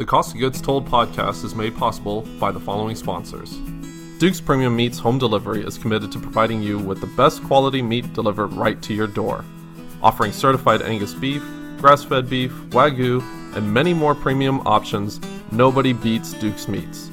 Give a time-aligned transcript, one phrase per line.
[0.00, 3.58] The Cost of Goods Told podcast is made possible by the following sponsors.
[4.18, 8.10] Duke's Premium Meats Home Delivery is committed to providing you with the best quality meat
[8.14, 9.44] delivered right to your door,
[10.02, 11.42] offering certified Angus beef,
[11.82, 13.20] grass fed beef, Wagyu,
[13.54, 15.20] and many more premium options.
[15.52, 17.10] Nobody beats Duke's Meats.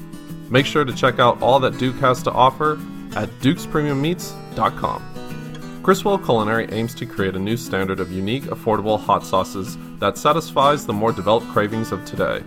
[0.48, 2.80] Make sure to check out all that Duke has to offer
[3.16, 5.82] at dukespremiummeats.com.
[5.82, 10.86] Criswell Culinary aims to create a new standard of unique, affordable hot sauces that satisfies
[10.86, 12.42] the more developed cravings of today.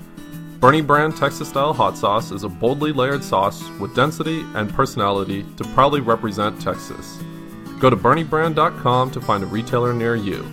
[0.61, 5.43] Boerne Brand Texas style hot sauce is a boldly layered sauce with density and personality
[5.57, 7.17] to proudly represent Texas.
[7.79, 10.45] Go to BoerneBrand.com to find a retailer near you.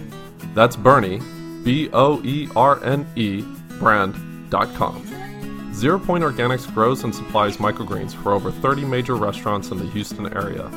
[0.55, 1.23] That's Boerne,
[1.63, 3.43] B O E R N E,
[3.79, 5.75] brand.com.
[5.75, 10.35] Zero Point Organics grows and supplies microgreens for over 30 major restaurants in the Houston
[10.35, 10.71] area.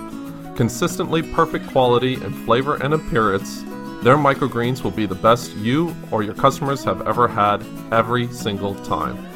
[0.57, 3.63] Consistently perfect quality in flavor and appearance,
[4.02, 8.74] their microgreens will be the best you or your customers have ever had every single
[8.84, 9.27] time.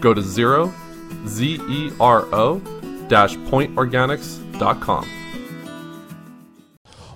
[0.00, 0.72] Go to zero,
[1.26, 2.60] Z E R O,
[3.08, 5.08] dash pointorganics.com.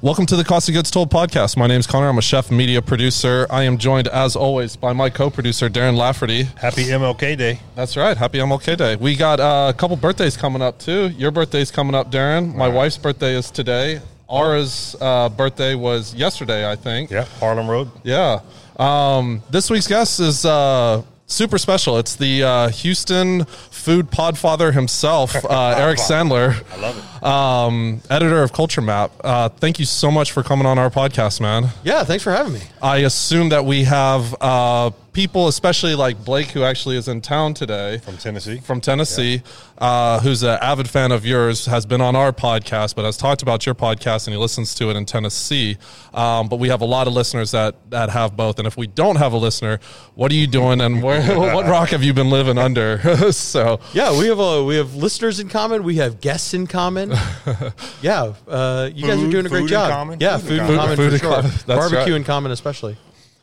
[0.03, 1.57] Welcome to the Cost of Goods Told podcast.
[1.57, 2.09] My name is Connor.
[2.09, 3.47] I'm a chef media producer.
[3.51, 6.45] I am joined, as always, by my co producer, Darren Lafferty.
[6.57, 7.61] Happy MLK Day.
[7.75, 8.17] That's right.
[8.17, 8.97] Happy MLK Day.
[8.97, 11.09] We got uh, a couple birthdays coming up, too.
[11.17, 12.55] Your birthday's coming up, Darren.
[12.55, 14.01] My wife's birthday is today.
[14.29, 17.11] Aura's uh, birthday was yesterday, I think.
[17.11, 17.91] Yeah, Harlem Road.
[18.03, 18.41] Yeah.
[18.79, 21.99] Um, this week's guest is uh, super special.
[21.99, 26.63] It's the uh, Houston food podfather himself, uh, Eric Sandler.
[26.73, 27.05] I love it.
[27.27, 29.11] Um, editor of Culture Map.
[29.23, 31.71] Uh, thank you so much for coming on our podcast, man.
[31.83, 32.61] Yeah, thanks for having me.
[32.81, 37.53] I assume that we have uh, people, especially like Blake, who actually is in town
[37.55, 38.59] today From Tennessee.
[38.59, 39.43] from Tennessee,
[39.79, 43.43] uh, who's an avid fan of yours, has been on our podcast, but has talked
[43.43, 45.79] about your podcast and he listens to it in Tennessee.
[46.15, 48.59] Um, but we have a lot of listeners that that have both.
[48.61, 49.81] And if we don't have a listener,
[50.15, 51.23] what are you doing and where,
[51.55, 53.33] what rock have you been living under?
[53.33, 55.83] so Yeah, we have a, we have listeners in common.
[55.83, 57.16] We have guests in common.
[58.03, 59.91] yeah, uh, you guys are doing a great job.
[59.91, 60.21] common?
[60.21, 60.77] Yeah, Food food, in common.
[60.77, 61.43] common Food for in sure.
[61.43, 61.53] common.
[61.67, 62.13] Barbecue right.
[62.13, 62.97] in common, especially.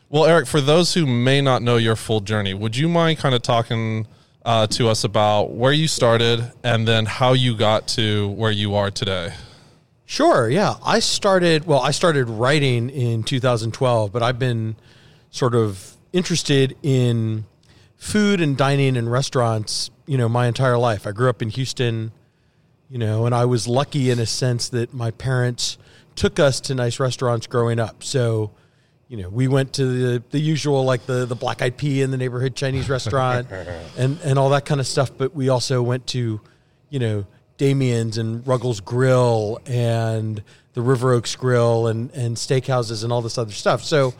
[0.08, 3.34] Well, Eric, for those who may not know your full journey, would you mind kind
[3.34, 4.06] of talking
[4.44, 8.74] uh, to us about where you started and then how you got to where you
[8.74, 9.32] are today?
[10.06, 10.48] Sure.
[10.48, 11.66] Yeah, I started.
[11.66, 14.76] Well, I started writing in 2012, but I've been
[15.30, 17.46] sort of interested in
[17.96, 19.90] food and dining and restaurants.
[20.06, 21.06] You know, my entire life.
[21.06, 22.12] I grew up in Houston.
[22.90, 25.78] You know, and I was lucky in a sense that my parents
[26.16, 28.04] took us to nice restaurants growing up.
[28.04, 28.52] So,
[29.08, 32.10] you know, we went to the, the usual like the the Black Eyed Pea in
[32.10, 33.48] the neighborhood Chinese restaurant
[33.96, 35.10] and and all that kind of stuff.
[35.16, 36.40] But we also went to,
[36.90, 40.42] you know, Damian's and Ruggles Grill and
[40.74, 43.82] the River Oaks Grill and and steakhouses and all this other stuff.
[43.82, 44.14] So,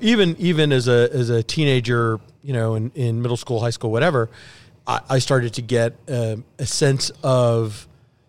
[0.00, 3.90] even even as a as a teenager, you know, in, in middle school, high school,
[3.90, 4.30] whatever,
[4.88, 7.86] I, I started to get um a sense of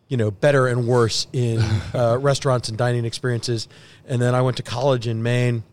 [0.10, 1.60] you know better and worse in
[1.94, 3.68] uh, restaurants and dining experiences.
[4.06, 5.64] And then I went to college in Maine,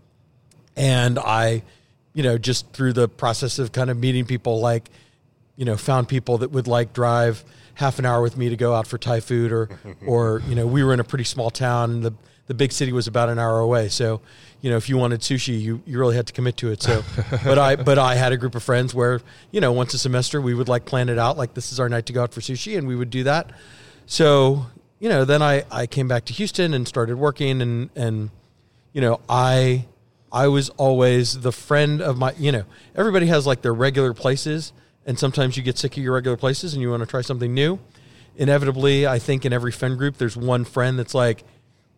[0.77, 1.63] and I,
[2.13, 4.91] you know, just through the process of kind of meeting people, like,
[5.57, 7.45] you know, found people that would like drive
[7.75, 9.71] half an hour with me to go out for Thai food, or,
[10.07, 12.13] or you know, we were in a pretty small town, and the
[12.47, 13.89] the big city was about an hour away.
[13.89, 14.21] So,
[14.61, 16.83] you know, if you wanted sushi, you, you really had to commit to it.
[16.83, 17.03] So,
[17.45, 19.21] but I but I had a group of friends where
[19.51, 21.89] you know once a semester we would like plan it out, like this is our
[21.89, 23.51] night to go out for sushi, and we would do that.
[24.07, 24.67] So,
[25.01, 28.31] you know, then I, I came back to Houston and started working and, and,
[28.93, 29.85] you know, I,
[30.33, 32.65] I was always the friend of my, you know,
[32.95, 34.73] everybody has like their regular places
[35.05, 37.53] and sometimes you get sick of your regular places and you want to try something
[37.53, 37.79] new.
[38.37, 41.43] Inevitably, I think in every friend group, there's one friend that's like,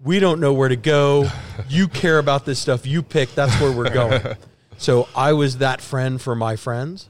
[0.02, 1.28] we don't know where to go.
[1.68, 2.86] You care about this stuff.
[2.86, 3.34] You pick.
[3.34, 4.22] That's where we're going.
[4.78, 7.08] so I was that friend for my friends.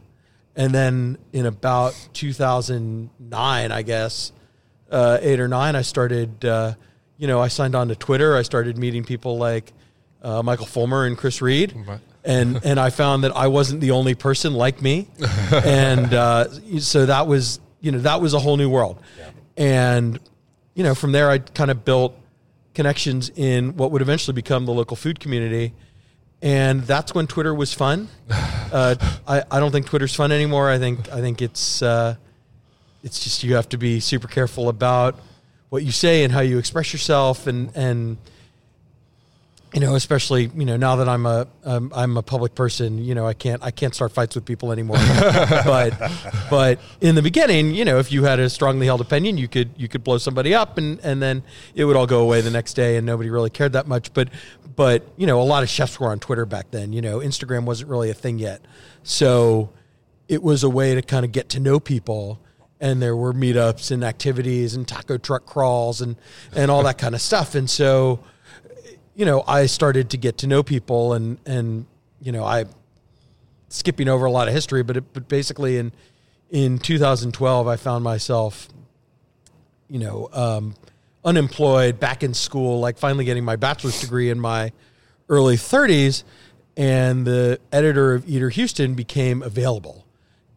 [0.56, 4.32] And then in about 2009, I guess,
[4.90, 6.74] uh, eight or nine, I started, uh,
[7.18, 8.36] you know, I signed on to Twitter.
[8.36, 9.72] I started meeting people like
[10.22, 11.74] uh, Michael Fulmer and Chris Reed.
[12.24, 15.08] And, and I found that I wasn't the only person like me.
[15.52, 16.48] and uh,
[16.80, 19.00] so that was, you know, that was a whole new world.
[19.58, 20.18] And,
[20.74, 22.18] you know, from there, I kind of built
[22.78, 25.74] connections in what would eventually become the local food community.
[26.40, 28.08] And that's when Twitter was fun.
[28.70, 28.94] Uh,
[29.26, 30.68] I, I don't think Twitter's fun anymore.
[30.68, 32.16] I think I think it's uh,
[33.02, 35.18] it's just you have to be super careful about
[35.70, 38.18] what you say and how you express yourself and and
[39.74, 43.14] you know especially you know now that I'm a um, I'm a public person you
[43.14, 44.96] know I can't I can't start fights with people anymore
[45.64, 45.92] but
[46.48, 49.70] but in the beginning you know if you had a strongly held opinion you could
[49.76, 51.42] you could blow somebody up and and then
[51.74, 54.28] it would all go away the next day and nobody really cared that much but
[54.76, 57.64] but you know a lot of chefs were on Twitter back then you know Instagram
[57.64, 58.62] wasn't really a thing yet
[59.02, 59.70] so
[60.28, 62.38] it was a way to kind of get to know people.
[62.80, 66.14] And there were meetups and activities and taco truck crawls and,
[66.54, 67.56] and all that kind of stuff.
[67.56, 68.20] And so,
[69.18, 71.86] you know, I started to get to know people and, and,
[72.22, 72.66] you know, I
[73.68, 75.90] skipping over a lot of history, but it, but basically in,
[76.50, 78.68] in 2012, I found myself,
[79.88, 80.76] you know, um,
[81.24, 84.70] unemployed, back in school, like finally getting my bachelor's degree in my
[85.28, 86.22] early 30s,
[86.76, 90.06] and the editor of Eater Houston became available.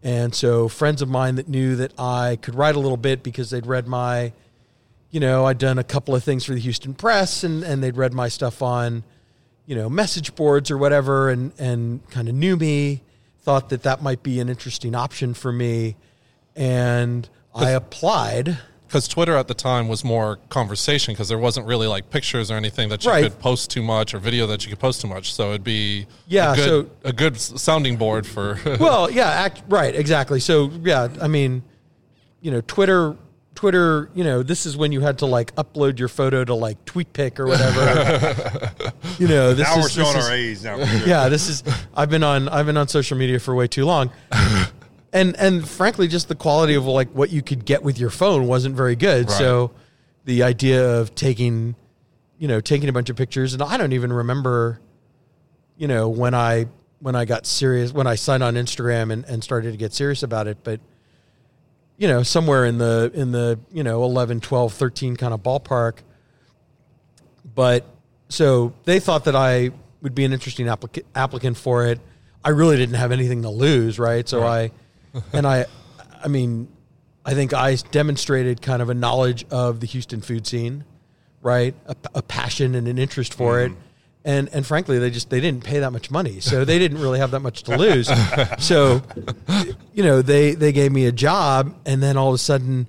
[0.03, 3.49] And so friends of mine that knew that I could write a little bit because
[3.49, 4.33] they'd read my,
[5.11, 7.97] you know, I'd done a couple of things for the Houston Press and, and they'd
[7.97, 9.03] read my stuff on,
[9.65, 13.03] you know, message boards or whatever and, and kind of knew me,
[13.41, 15.95] thought that that might be an interesting option for me.
[16.55, 21.87] And I applied because Twitter at the time was more conversation because there wasn't really
[21.87, 23.23] like pictures or anything that you Right.
[23.23, 25.33] could post too much or video that you could post too much.
[25.33, 29.63] So it'd be Yeah, a good, so- a good sounding board for well, yeah, act,
[29.69, 30.41] right, exactly.
[30.41, 31.63] So, yeah, I mean,
[32.41, 33.15] you know, Twitter,
[33.55, 36.83] Twitter, you know, this is when you had to like upload your photo to like
[36.85, 38.71] TwitPic or whatever.
[39.19, 40.77] you know, this Now is we're showing this our is- age now.
[41.05, 41.63] yeah, this is.
[41.95, 42.49] I've been on.
[42.49, 44.09] I've been on social media for way too long,
[45.13, 48.47] and and frankly, just the quality of like what you could get with your phone
[48.47, 49.27] wasn't very good.
[49.29, 49.37] Right.
[49.37, 49.71] So,
[50.25, 51.75] the idea of taking,
[52.39, 54.79] you know, taking a bunch of pictures, and I don't even remember,
[55.77, 56.67] you know, when I
[56.99, 60.23] when I got serious when I signed on Instagram and, and started to get serious
[60.23, 60.79] about it, but
[62.01, 65.99] you know, somewhere in the in the you know 11, 12, 13 kind of ballpark.
[67.53, 67.85] But
[68.27, 69.69] so they thought that I
[70.01, 71.99] would be an interesting applica- applicant for it.
[72.43, 74.27] I really didn't have anything to lose, right?
[74.27, 74.71] So I,
[75.31, 75.67] and I,
[76.23, 76.69] I mean,
[77.23, 80.85] I think I demonstrated kind of a knowledge of the Houston food scene,
[81.43, 81.75] right?
[81.85, 83.73] A, a passion and an interest for mm-hmm.
[83.73, 83.79] it.
[84.23, 87.17] And, and frankly, they just they didn't pay that much money, so they didn't really
[87.17, 88.07] have that much to lose.
[88.63, 89.01] so,
[89.93, 92.87] you know, they they gave me a job, and then all of a sudden,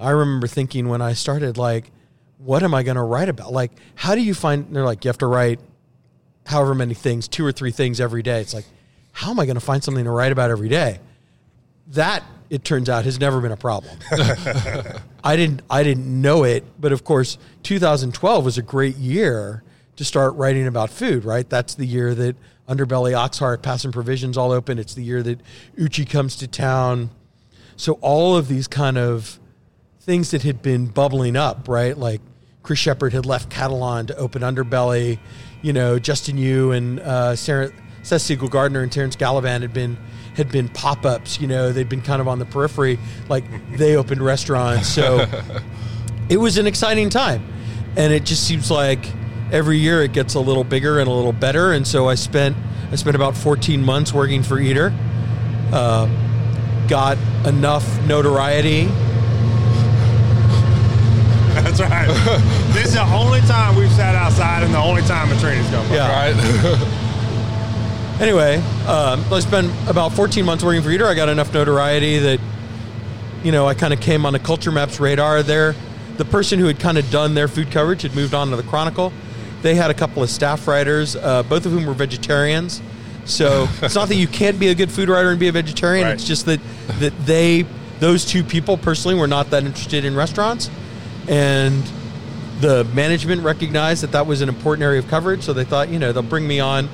[0.00, 1.92] I remember thinking when I started, like,
[2.38, 3.52] what am I going to write about?
[3.52, 4.74] Like, how do you find?
[4.74, 5.60] They're like, you have to write
[6.44, 8.40] however many things, two or three things every day.
[8.40, 8.66] It's like,
[9.12, 10.98] how am I going to find something to write about every day?
[11.88, 13.96] That it turns out has never been a problem.
[15.22, 19.62] I didn't I didn't know it, but of course, 2012 was a great year
[19.98, 21.24] to start writing about food.
[21.24, 22.36] Right, that's the year that
[22.68, 24.78] Underbelly, Oxheart, Pass and Provisions all open.
[24.78, 25.40] It's the year that
[25.76, 27.10] Uchi comes to town.
[27.76, 29.38] So all of these kind of
[30.00, 31.96] things that had been bubbling up, right?
[31.96, 32.20] Like
[32.62, 35.18] Chris Shepherd had left Catalan to open Underbelly.
[35.62, 37.70] You know, Justin Yu and uh, Sarah,
[38.02, 39.96] Seth Siegel Gardner and Terrence Gallivan had been
[40.36, 41.40] had been pop ups.
[41.40, 42.98] You know, they'd been kind of on the periphery.
[43.28, 43.44] Like
[43.76, 45.26] they opened restaurants, so
[46.28, 47.44] it was an exciting time.
[47.96, 49.04] And it just seems like
[49.52, 51.72] every year it gets a little bigger and a little better.
[51.72, 52.56] And so I spent
[52.90, 54.92] I spent about 14 months working for Eater.
[55.72, 56.08] Uh,
[56.88, 58.88] got enough notoriety
[61.62, 62.06] That's right.
[62.72, 65.70] this is the only time we've sat outside and the only time a train has
[65.70, 65.94] come by.
[65.94, 66.32] Yeah.
[66.32, 66.94] right.
[68.20, 68.56] Anyway,
[68.88, 71.06] um, I spent about 14 months working for Eater.
[71.06, 72.40] I got enough notoriety that,
[73.44, 75.76] you know, I kind of came on the Culture Maps radar there.
[76.16, 78.64] The person who had kind of done their food coverage had moved on to the
[78.64, 79.12] Chronicle.
[79.62, 82.80] They had a couple of staff writers, uh, both of whom were vegetarians.
[83.24, 86.06] So it's not that you can't be a good food writer and be a vegetarian.
[86.06, 86.14] Right.
[86.14, 86.60] It's just that
[87.00, 87.66] that they,
[88.00, 90.70] those two people personally, were not that interested in restaurants,
[91.28, 91.82] and
[92.60, 95.42] the management recognized that that was an important area of coverage.
[95.42, 96.88] So they thought, you know, they'll bring me on.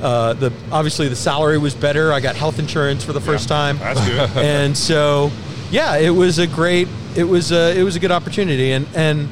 [0.00, 2.12] Uh, the obviously the salary was better.
[2.12, 4.30] I got health insurance for the first time, That's good.
[4.36, 5.30] and so
[5.70, 6.88] yeah, it was a great.
[7.14, 9.28] It was a it was a good opportunity, and and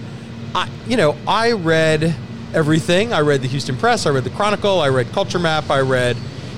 [0.54, 2.14] I you know I read
[2.54, 3.12] everything.
[3.12, 4.06] I read the Houston Press.
[4.06, 4.80] I read the Chronicle.
[4.80, 5.70] I read Culture Map.
[5.70, 6.16] I read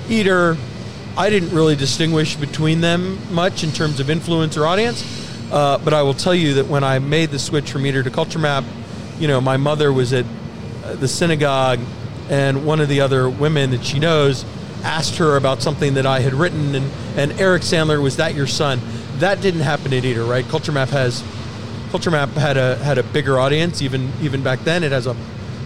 [0.08, 0.56] Eater.
[1.16, 5.04] I didn't really distinguish between them much in terms of influence or audience.
[5.52, 8.10] Uh, but I will tell you that when I made the switch from Eater to
[8.10, 8.64] Culture Map,
[9.18, 10.24] you know, my mother was at
[10.84, 11.78] uh, the synagogue,
[12.30, 14.46] and one of the other women that she knows
[14.82, 18.46] asked her about something that I had written, and, and Eric Sandler was that your
[18.46, 18.80] son?
[19.18, 20.44] That didn't happen at Eater, right?
[20.46, 21.22] Culture Map has
[21.90, 24.82] Culture Map had a had a bigger audience even even back then.
[24.82, 25.14] It has a,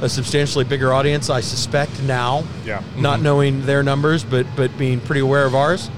[0.03, 2.45] a substantially bigger audience, I suspect now.
[2.65, 2.83] Yeah.
[2.97, 3.23] Not mm-hmm.
[3.23, 5.91] knowing their numbers, but but being pretty aware of ours,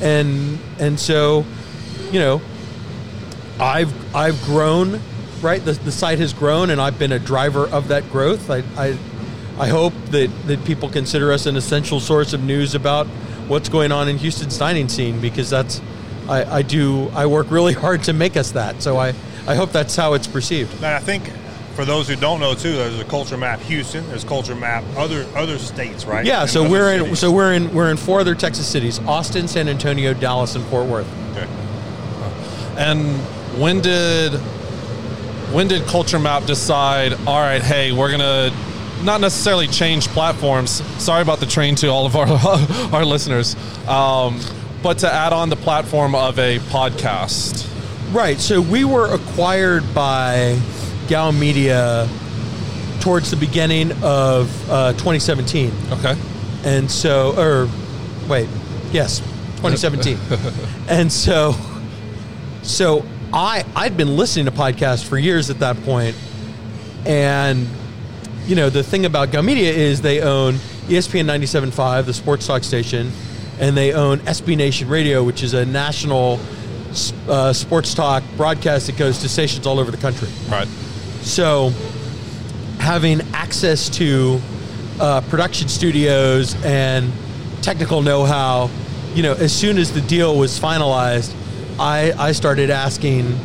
[0.00, 1.44] and and so,
[2.10, 2.40] you know,
[3.60, 5.00] I've I've grown,
[5.40, 5.64] right?
[5.64, 8.50] The, the site has grown, and I've been a driver of that growth.
[8.50, 8.98] I, I
[9.58, 13.06] I hope that that people consider us an essential source of news about
[13.46, 15.80] what's going on in Houston's dining scene because that's
[16.28, 18.82] I, I do I work really hard to make us that.
[18.82, 19.14] So I
[19.46, 20.74] I hope that's how it's perceived.
[20.76, 21.30] And I think
[21.74, 24.06] for those who don't know too, there's a culture map Houston.
[24.08, 26.24] There's culture map other other states, right?
[26.24, 27.18] Yeah, And so we're in cities.
[27.18, 30.86] so we're in we're in four other Texas cities: Austin, San Antonio, Dallas, and Fort
[30.86, 31.08] Worth.
[31.32, 31.46] Okay.
[32.76, 33.18] And
[33.60, 34.32] when did
[35.52, 37.12] when did Culture Map decide?
[37.26, 38.50] All right, hey, we're gonna
[39.02, 40.82] not necessarily change platforms.
[41.02, 42.26] Sorry about the train to all of our
[42.92, 43.54] our listeners,
[43.86, 44.40] um,
[44.82, 47.70] but to add on the platform of a podcast.
[48.12, 48.38] Right.
[48.38, 50.58] So we were acquired by
[51.08, 52.08] Gow Media
[53.00, 56.16] towards the beginning of uh, 2017, Okay.
[56.64, 57.68] and so or
[58.28, 58.48] wait,
[58.92, 59.20] yes,
[59.60, 60.18] 2017,
[60.88, 61.54] and so
[62.62, 66.16] so I I'd been listening to podcasts for years at that point,
[67.06, 67.66] and
[68.46, 70.54] you know the thing about Gow Media is they own
[70.88, 73.10] ESPN 97.5, the sports talk station,
[73.58, 76.38] and they own SB Nation Radio, which is a national
[77.28, 80.28] uh, sports talk broadcast that goes to stations all over the country.
[80.48, 80.68] Right.
[81.24, 81.70] So,
[82.78, 84.40] having access to
[85.00, 87.10] uh, production studios and
[87.62, 88.70] technical know-how,
[89.14, 91.34] you know, as soon as the deal was finalized,
[91.78, 93.36] I I started asking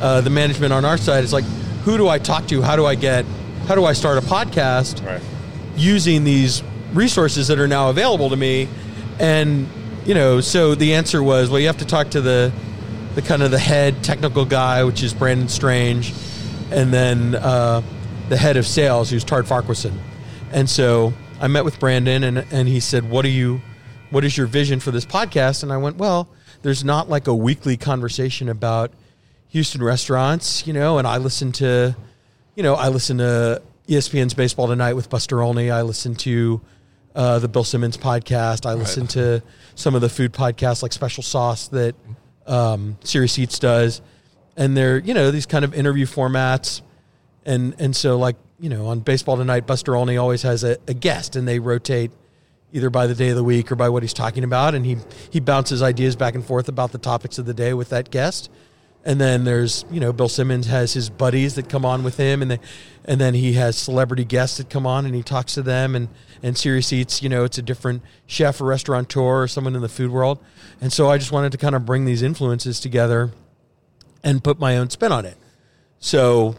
[0.00, 1.24] uh, the management on our side.
[1.24, 1.44] It's like,
[1.84, 2.62] who do I talk to?
[2.62, 3.24] How do I get?
[3.66, 5.04] How do I start a podcast?
[5.04, 5.20] Right.
[5.76, 6.62] using these
[6.92, 8.68] resources that are now available to me
[9.18, 9.66] and
[10.06, 12.52] you know so the answer was well you have to talk to the
[13.16, 16.12] the kind of the head technical guy which is brandon strange
[16.70, 17.82] and then uh,
[18.28, 19.98] the head of sales who's todd farquharson
[20.52, 23.60] and so i met with brandon and, and he said what do you
[24.10, 26.28] what is your vision for this podcast and i went well
[26.62, 28.90] there's not like a weekly conversation about
[29.48, 31.94] houston restaurants you know and i listen to
[32.54, 35.70] you know, I listen to ESPN's Baseball Tonight with Buster Olney.
[35.70, 36.60] I listen to
[37.14, 38.66] uh, the Bill Simmons podcast.
[38.66, 39.42] I listen to
[39.74, 41.94] some of the food podcasts like Special Sauce that
[42.46, 44.00] um, Serious Eats does,
[44.56, 46.82] and they're you know these kind of interview formats,
[47.44, 50.94] and and so like you know on Baseball Tonight, Buster Olney always has a, a
[50.94, 52.10] guest, and they rotate
[52.72, 54.96] either by the day of the week or by what he's talking about, and he
[55.30, 58.50] he bounces ideas back and forth about the topics of the day with that guest.
[59.06, 62.40] And then there's, you know, Bill Simmons has his buddies that come on with him,
[62.40, 62.58] and they,
[63.04, 65.94] and then he has celebrity guests that come on and he talks to them.
[65.94, 66.08] And
[66.42, 69.90] and Serious Eats, you know, it's a different chef or restaurateur or someone in the
[69.90, 70.38] food world.
[70.80, 73.30] And so I just wanted to kind of bring these influences together
[74.24, 75.36] and put my own spin on it.
[76.00, 76.56] So,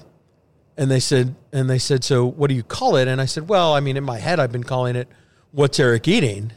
[0.77, 3.09] and they said, and they said, so what do you call it?
[3.09, 5.09] And I said, well, I mean, in my head, I've been calling it
[5.51, 6.53] "What's Eric Eating,"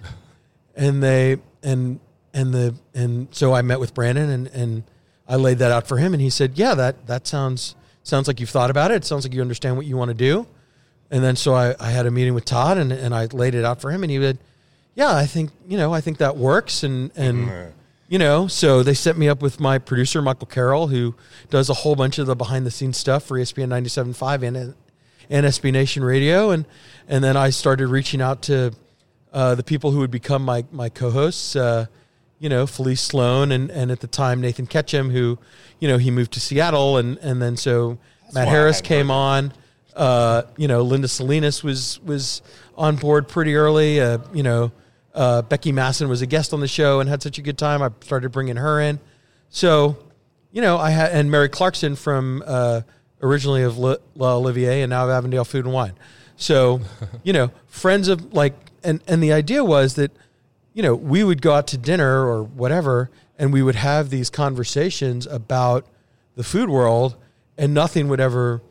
[0.77, 1.99] and they and
[2.33, 4.83] and the and so I met with Brandon and and
[5.29, 8.41] I laid that out for him, and he said, yeah, that that sounds sounds like
[8.41, 8.95] you've thought about it.
[8.95, 10.47] It sounds like you understand what you want to do.
[11.11, 13.65] And then so I, I had a meeting with Todd and, and I laid it
[13.65, 14.38] out for him and he said,
[14.95, 17.73] Yeah, I think you know, I think that works and and
[18.09, 21.15] you know, so they set me up with my producer Michael Carroll, who
[21.50, 24.75] does a whole bunch of the behind the scenes stuff for ESPN 97.5 and
[25.31, 26.65] and SB Nation Radio, and
[27.07, 28.73] and then I started reaching out to
[29.33, 31.55] uh, the people who would become my my co-hosts.
[31.55, 31.87] Uh,
[32.38, 35.38] you know, Felice Sloan and, and at the time Nathan Ketchum, who,
[35.81, 37.99] you know, he moved to Seattle and, and then so
[38.33, 39.53] Matt why I Harris came on.
[39.97, 42.43] Uh, you know, Linda Salinas was was
[42.77, 44.00] on board pretty early.
[44.00, 44.71] Uh, you know,
[45.19, 47.83] uh, Becky Masson was a guest on the show and had such a good time.
[47.83, 49.01] I started bringing her in.
[49.51, 49.99] So,
[50.53, 52.83] you know, I had and Mary Clarkson from uh,
[53.21, 55.95] originally of La, Olivier and now of Avondale Food and Wine.
[56.37, 56.81] So,
[57.25, 60.13] you know, friends of like, and and the idea was that,
[60.73, 64.31] you know, we would go out to dinner or whatever, and we would have these
[64.31, 65.85] conversations about
[66.37, 67.17] the food world,
[67.57, 68.63] and nothing would ever,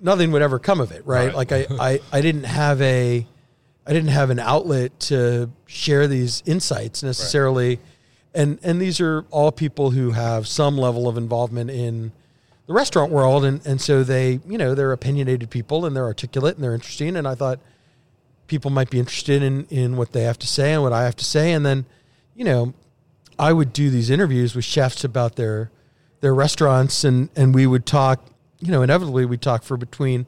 [0.00, 1.34] nothing would ever come of it, right?
[1.34, 1.34] Right.
[1.34, 3.26] Like I, I, I didn't have a,
[3.88, 7.80] I didn't have an outlet to share these insights necessarily,
[8.34, 12.12] and and these are all people who have some level of involvement in
[12.66, 16.56] the restaurant world, and and so they, you know, they're opinionated people and they're articulate
[16.56, 17.60] and they're interesting, and I thought
[18.46, 21.16] people might be interested in in what they have to say and what I have
[21.16, 21.86] to say, and then,
[22.34, 22.74] you know,
[23.38, 25.70] I would do these interviews with chefs about their
[26.20, 28.22] their restaurants, and and we would talk,
[28.60, 30.26] you know, inevitably we'd talk for between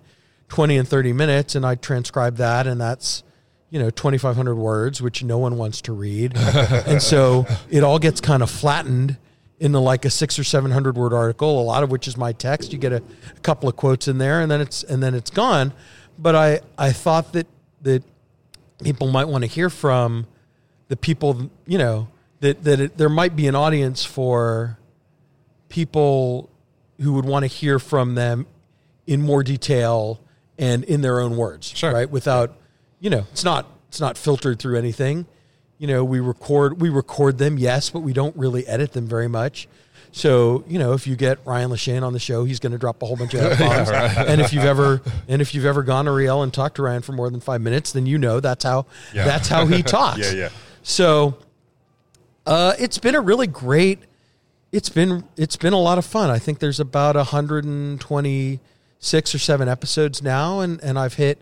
[0.48, 3.22] twenty and thirty minutes, and I transcribe that, and that's
[3.70, 6.36] you know 2500 words which no one wants to read.
[6.36, 9.16] And so it all gets kind of flattened
[9.58, 12.32] into like a six or seven hundred word article a lot of which is my
[12.32, 12.72] text.
[12.72, 13.02] You get a,
[13.36, 15.72] a couple of quotes in there and then it's and then it's gone.
[16.18, 17.46] But i i thought that
[17.82, 18.02] that
[18.82, 20.26] people might want to hear from
[20.88, 22.08] the people you know
[22.40, 24.78] that that it, there might be an audience for
[25.68, 26.48] people
[27.00, 28.46] who would want to hear from them
[29.06, 30.20] in more detail
[30.58, 31.92] and in their own words Sure.
[31.92, 32.10] right?
[32.10, 32.56] Without
[33.00, 35.26] you know it's not it's not filtered through anything
[35.78, 39.28] you know we record we record them yes but we don't really edit them very
[39.28, 39.68] much
[40.12, 43.00] So you know, if you get Ryan Lachaine on the show, he's going to drop
[43.00, 43.88] a whole bunch of f bombs.
[43.90, 47.00] And if you've ever and if you've ever gone to Riel and talked to Ryan
[47.02, 49.24] for more than five minutes, then you know that's how Yeah.
[49.24, 50.18] that's how he talks.
[50.18, 50.48] Yeah, yeah.
[50.82, 51.38] So
[52.44, 54.00] uh, it's been a really great.
[54.72, 56.28] It's been it's been a lot of fun.
[56.28, 61.38] I think there's about 126 or seven episodes now, and and I've hit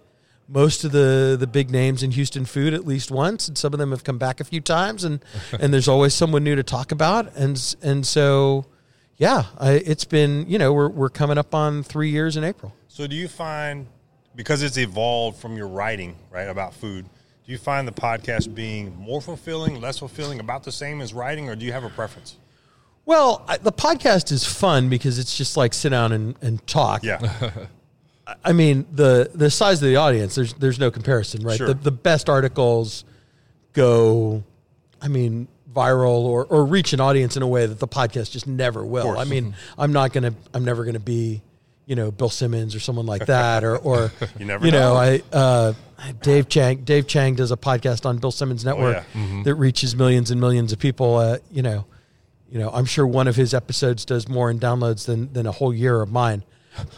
[0.49, 3.79] most of the the big names in Houston food at least once, and some of
[3.79, 5.25] them have come back a few times, and
[5.61, 8.67] and there's always someone new to talk about, and and so
[9.17, 12.75] yeah, I, it's been you know we're we're coming up on three years in April.
[12.89, 13.87] So do you find
[14.35, 17.05] because it's evolved from your writing, right, about food,
[17.45, 21.49] do you find the podcast being more fulfilling, less fulfilling, about the same as writing,
[21.49, 22.37] or do you have a preference?
[23.05, 27.03] Well, I, the podcast is fun because it's just like sit down and, and talk.
[27.03, 27.51] Yeah.
[28.45, 30.35] I mean the the size of the audience.
[30.35, 31.57] There's there's no comparison, right?
[31.57, 31.69] Sure.
[31.69, 33.05] The the best articles
[33.73, 34.43] go,
[35.01, 38.47] I mean, viral or or reach an audience in a way that the podcast just
[38.47, 39.19] never will.
[39.19, 41.43] I mean, I'm not gonna I'm never gonna be,
[41.87, 44.97] you know, Bill Simmons or someone like that, or or You never you know, know.
[44.97, 45.73] I uh,
[46.23, 49.43] Dave Chang Dave Chang does a podcast on Bill Simmons Network Oh, yeah.
[49.45, 51.17] that reaches millions and millions of people.
[51.17, 51.87] Uh, you know,
[52.51, 55.53] you know, I'm sure one of his episodes does more in downloads than than a
[55.53, 56.45] whole year of mine,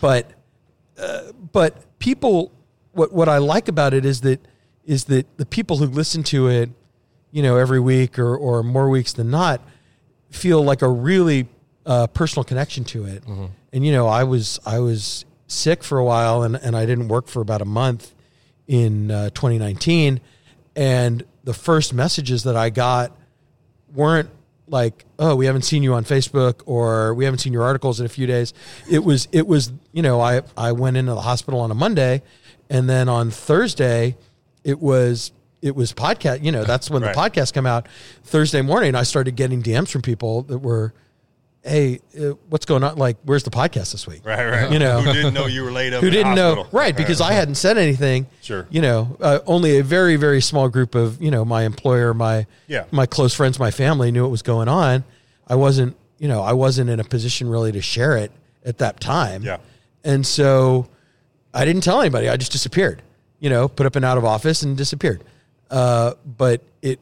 [0.01, 0.31] but
[1.53, 2.53] but people
[2.93, 4.41] what what I like about it is that
[4.85, 6.71] is that the people who listen to it,
[7.31, 9.61] you know, every week or or more weeks than not,
[10.31, 11.49] feel like a really
[11.87, 13.25] uh, personal connection to it.
[13.73, 17.09] And you know, I was I was sick for a while and and I didn't
[17.09, 18.15] work for about a month
[18.67, 20.21] in uh, 2019,
[20.77, 23.17] and the first messages that I got
[23.93, 24.31] weren't
[24.71, 28.07] like, oh, we haven't seen you on Facebook or we haven't seen your articles in
[28.07, 28.55] a few days.
[28.91, 32.23] It was, it was, you know, I, I went into the hospital on a Monday
[32.69, 34.17] and then on Thursday
[34.65, 37.15] it was, it was podcast, you know, that's when Right.
[37.15, 37.87] the podcast came out
[38.25, 38.95] Thursday morning.
[38.95, 40.95] I started getting DMs from people that were,
[41.63, 42.97] Hey, uh, what's going on?
[42.97, 44.23] Like, where's the podcast this week?
[44.25, 44.73] Right, right.
[44.73, 46.03] You know, who didn't know you were laid up?
[46.03, 48.67] who didn't know right because i hadn't said anything Sure.
[48.71, 52.47] you know uh, only a very very small group of you know my employer my
[52.67, 52.85] Yeah.
[52.91, 55.05] my close friends my family knew what was going on
[55.49, 58.33] i wasn't you know i wasn't in a position really to share it
[58.65, 59.59] at that time Yeah.
[60.05, 60.89] and so
[61.53, 63.03] i didn't tell anybody i just disappeared
[63.39, 65.23] you know put up an out of office and disappeared
[65.71, 66.99] uh, but it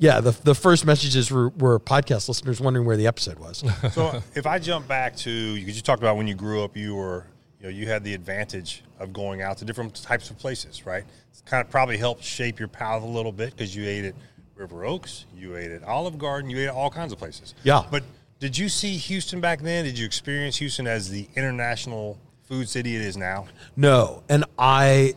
[0.00, 4.20] yeah the, the first messages were, were podcast listeners wondering where the episode was So
[4.34, 7.26] if I jump back to because you talked about when you grew up, you were
[7.60, 11.04] you know you had the advantage of going out to different types of places, right?
[11.30, 14.14] It's kind of probably helped shape your palate a little bit because you ate at
[14.54, 17.54] River Oaks, you ate at Olive Garden, you ate at all kinds of places.
[17.62, 17.84] Yeah.
[17.90, 18.02] But
[18.38, 19.84] did you see Houston back then?
[19.84, 23.46] Did you experience Houston as the international food city it is now?
[23.76, 25.14] No, and I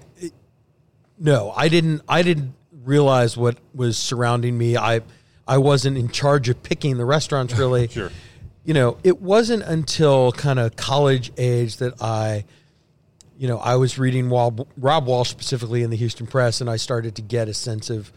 [1.19, 4.78] no, I didn't I didn't realize what was surrounding me.
[4.78, 5.02] I
[5.48, 7.88] I wasn't in charge of picking the restaurants really.
[7.88, 8.12] Sure.
[8.65, 12.46] You know, it wasn't until kind of college age that I
[13.38, 17.15] you know, I was reading Robb Walsh specifically in the Houston Press and I started
[17.15, 18.12] to get a sense of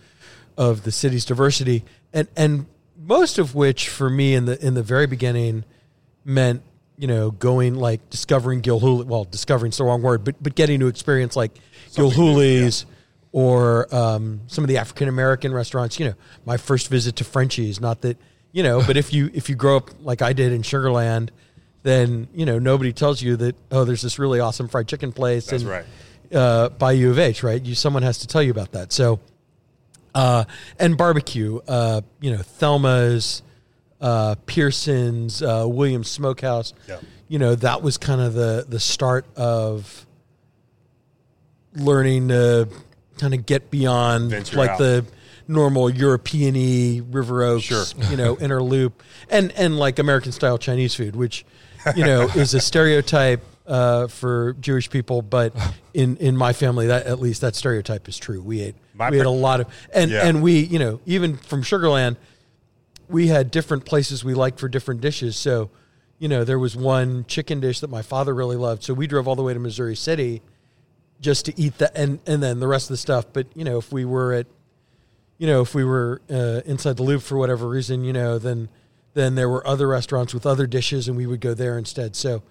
[0.56, 2.66] of the city's diversity and and
[2.98, 5.64] most of which for me in the in the very beginning
[6.24, 6.62] meant
[6.96, 10.86] you know going like discovering Gilhooley well discovering's the wrong word but but getting to
[10.86, 11.52] experience like
[11.88, 12.86] Something Gilhooley's
[13.36, 17.80] or um, some of the African American restaurants you know my first visit to Frenchy's
[17.80, 18.16] not that
[18.52, 21.28] you know but if you if you grow up like I did in Sugarland
[21.82, 25.46] then you know nobody tells you that oh there's this really awesome fried chicken place
[25.46, 25.84] That's in, right.
[26.32, 29.20] uh, by U of H right you someone has to tell you about that so
[30.16, 30.44] uh,
[30.78, 31.60] and barbecue.
[31.68, 33.42] Uh, you know, Thelma's,
[34.00, 36.72] uh, Pierson's, uh, Williams Smokehouse.
[36.88, 37.00] Yeah.
[37.28, 40.06] You know, that was kind of the the start of
[41.74, 42.68] learning to
[43.18, 44.78] kind of get beyond Venture like out.
[44.78, 45.04] the
[45.48, 47.84] normal European-y River Oaks, Sure.
[48.10, 51.44] you know, inner loop, and and like American style Chinese food, which
[51.94, 55.54] you know is a stereotype uh, for Jewish people, but
[55.94, 58.40] in in my family, that at least that stereotype is true.
[58.42, 60.26] We ate My we ate a lot of and Yeah.
[60.26, 62.16] and we you know even from Sugarland,
[63.08, 65.36] we had different places we liked for different dishes.
[65.36, 65.70] So,
[66.18, 68.82] you know, there was one chicken dish that my father really loved.
[68.82, 70.42] So we drove all the way to Missouri City
[71.20, 73.26] just to eat that and and then the rest of the stuff.
[73.32, 74.46] But you know, if we were at
[75.38, 78.68] you know, if we were uh, inside the loop for whatever reason, you know, then
[79.14, 82.16] then there were other restaurants with other dishes, and we would go there instead.
[82.16, 82.42] So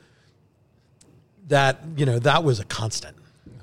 [1.48, 3.16] that you know that was a constant.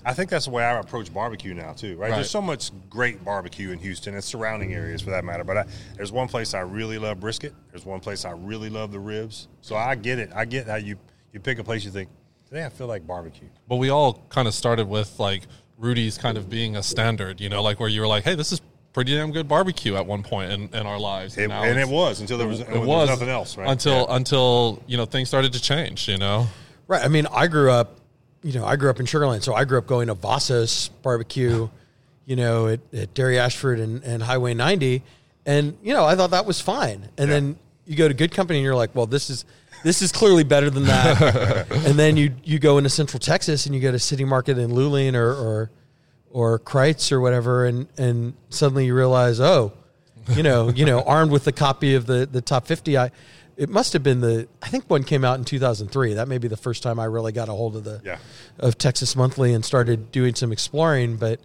[0.04, 2.10] I think that's the way I approach barbecue now too, right?
[2.10, 2.16] Right.
[2.16, 5.44] There's so much great barbecue in Houston and surrounding areas for that matter.
[5.44, 5.64] But I,
[5.96, 7.54] there's one place I really love brisket.
[7.70, 9.46] There's one place I really love the ribs.
[9.60, 10.30] So I get it.
[10.34, 10.96] I get how you
[11.32, 12.08] you pick a place you think
[12.52, 13.48] today I feel like barbecue.
[13.66, 15.44] But we all kind of started with like
[15.78, 18.52] Rudy's kind of being a standard, you know, like where you were like, hey, this
[18.52, 18.60] is
[18.92, 21.38] pretty damn good barbecue at one point in, in our lives.
[21.38, 23.70] It, now and it was until there was, it there was was nothing else, right?
[23.70, 24.16] Until Yeah.
[24.16, 26.08] until you know things started to change.
[26.08, 26.46] You know,
[26.88, 27.02] Right.
[27.02, 27.96] I mean, I grew up,
[28.42, 31.70] you know, I grew up in Sugarland, so I grew up going to Vassos barbecue,
[32.26, 35.02] you know, at, at Dairy Ashford and, and Highway 90.
[35.46, 37.08] And, you know, I thought that was fine.
[37.16, 39.44] And then you go to Goode Company and you're like, well, this is
[39.84, 41.66] this is clearly better than that.
[41.86, 44.70] and then you you go into Central Texas and you go to City Market in
[44.70, 45.70] Luling or or
[46.30, 49.72] or Kreuz or whatever and and suddenly you realize, oh,
[50.30, 53.10] you know, you know, armed with the copy of the the top 50, I
[53.56, 56.14] it must have been the I think one came out in 2003.
[56.14, 58.18] That may be the first time I really got a hold of the Yeah.
[58.58, 61.40] of Texas Monthly and started doing some exploring, but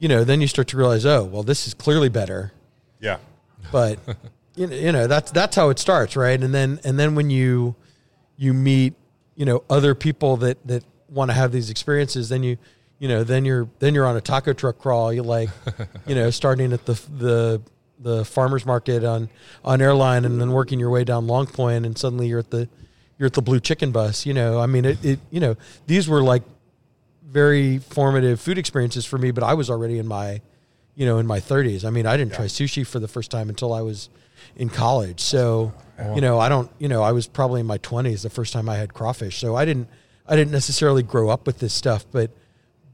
[0.00, 2.52] you know, then you start to realize, oh, well, this is clearly better
[3.00, 3.18] yeah,
[3.70, 3.98] but
[4.68, 6.40] you know, that's that's how it starts right?
[6.40, 7.74] And then and then when you
[8.36, 8.94] you meet
[9.34, 12.56] you know other people that that want to have these experiences then you
[12.98, 15.12] you know then you're then you're on a taco truck crawl.
[15.12, 15.50] You like
[16.06, 17.62] you know starting at the the
[17.98, 19.28] the farmers market on
[19.64, 22.68] on airline and then working your way down long point and suddenly you're at the
[23.18, 24.58] you're at the blue chicken bus you know?
[24.60, 26.42] I mean it, it you know these were like
[27.24, 30.40] very formative food experiences for me but i was already in my
[30.96, 33.48] you know in my 30s i mean i didn't try sushi for the first time
[33.48, 34.08] until i was
[34.56, 35.20] in college.
[35.20, 35.72] So
[36.14, 38.70] you know i don't you know i was probably in my 20s the first time
[38.70, 39.38] i had crawfish.
[39.38, 39.86] So i didn't
[40.26, 42.30] i didn't necessarily grow up with this stuff but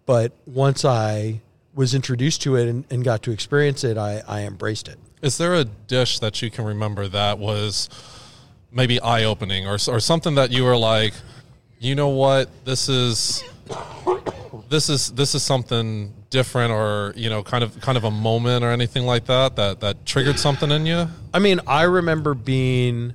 [0.07, 1.41] but once i
[1.73, 4.99] was introduced to it and, and got to experience it i i embraced it.
[5.23, 7.89] Is there a dish that you can remember that was
[8.73, 11.15] maybe eye opening or or something that you were like,
[11.79, 13.45] you know what, this is
[14.69, 18.63] this is this is something different or you know kind of kind of a moment
[18.63, 21.09] or anything like that that that triggered something in you?
[21.33, 23.15] I mean, I remember being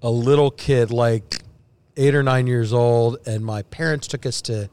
[0.00, 1.42] a little kid, like
[1.98, 4.70] eight or nine years old, and my parents took us to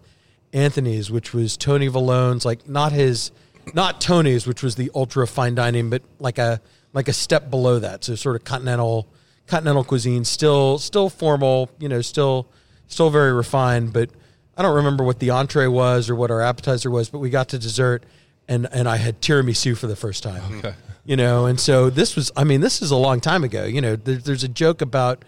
[0.54, 3.32] Anthony's, which was Tony Vallone's, like not his,
[3.74, 6.62] not Tony's, which was the ultra fine dining, but like a
[6.94, 9.10] like a step below that, so sort of continental
[9.46, 12.48] continental cuisine, still still formal, you know, still
[12.88, 14.10] still very refined, but
[14.58, 17.50] I don't remember what the entree was or what our appetizer was, but we got
[17.50, 18.04] to dessert,
[18.48, 20.58] and and I had tiramisu for the first time.
[20.58, 20.74] Okay.
[21.06, 23.64] You know and so this was i mean this is a long time ago.
[23.64, 25.24] You know there, there's a joke about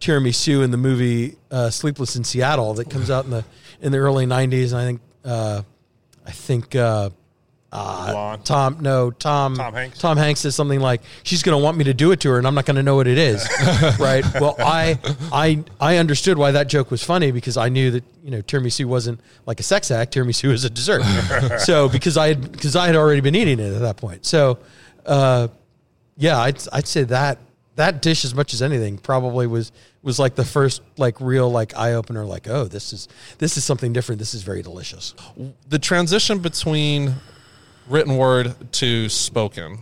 [0.00, 3.44] tiramisu in the movie uh, sleepless in seattle that comes out in the
[3.80, 5.62] in the early 90s and i think uh,
[6.24, 7.10] i think uh,
[7.70, 8.44] Blonde.
[8.46, 9.98] tom no tom Tom Hanks?
[9.98, 12.38] tom hanks says something like she's going to want me to do it to her
[12.38, 13.46] and i'm not going to know what it is
[13.98, 14.98] right well i
[15.32, 18.86] i i understood why that joke was funny because i knew that you know tiramisu
[18.86, 21.02] wasn't like a sex act tiramisu is a dessert
[21.58, 24.58] so because i had because i had already been eating it at that point so
[25.08, 25.48] uh,
[26.16, 27.38] yeah, I'd I'd say that
[27.76, 31.76] that dish as much as anything probably was was like the first like real like
[31.76, 32.24] eye opener.
[32.24, 34.18] Like, oh, this is this is something different.
[34.18, 35.14] This is very delicious.
[35.68, 37.14] the transition between
[37.88, 39.78] written word to spoken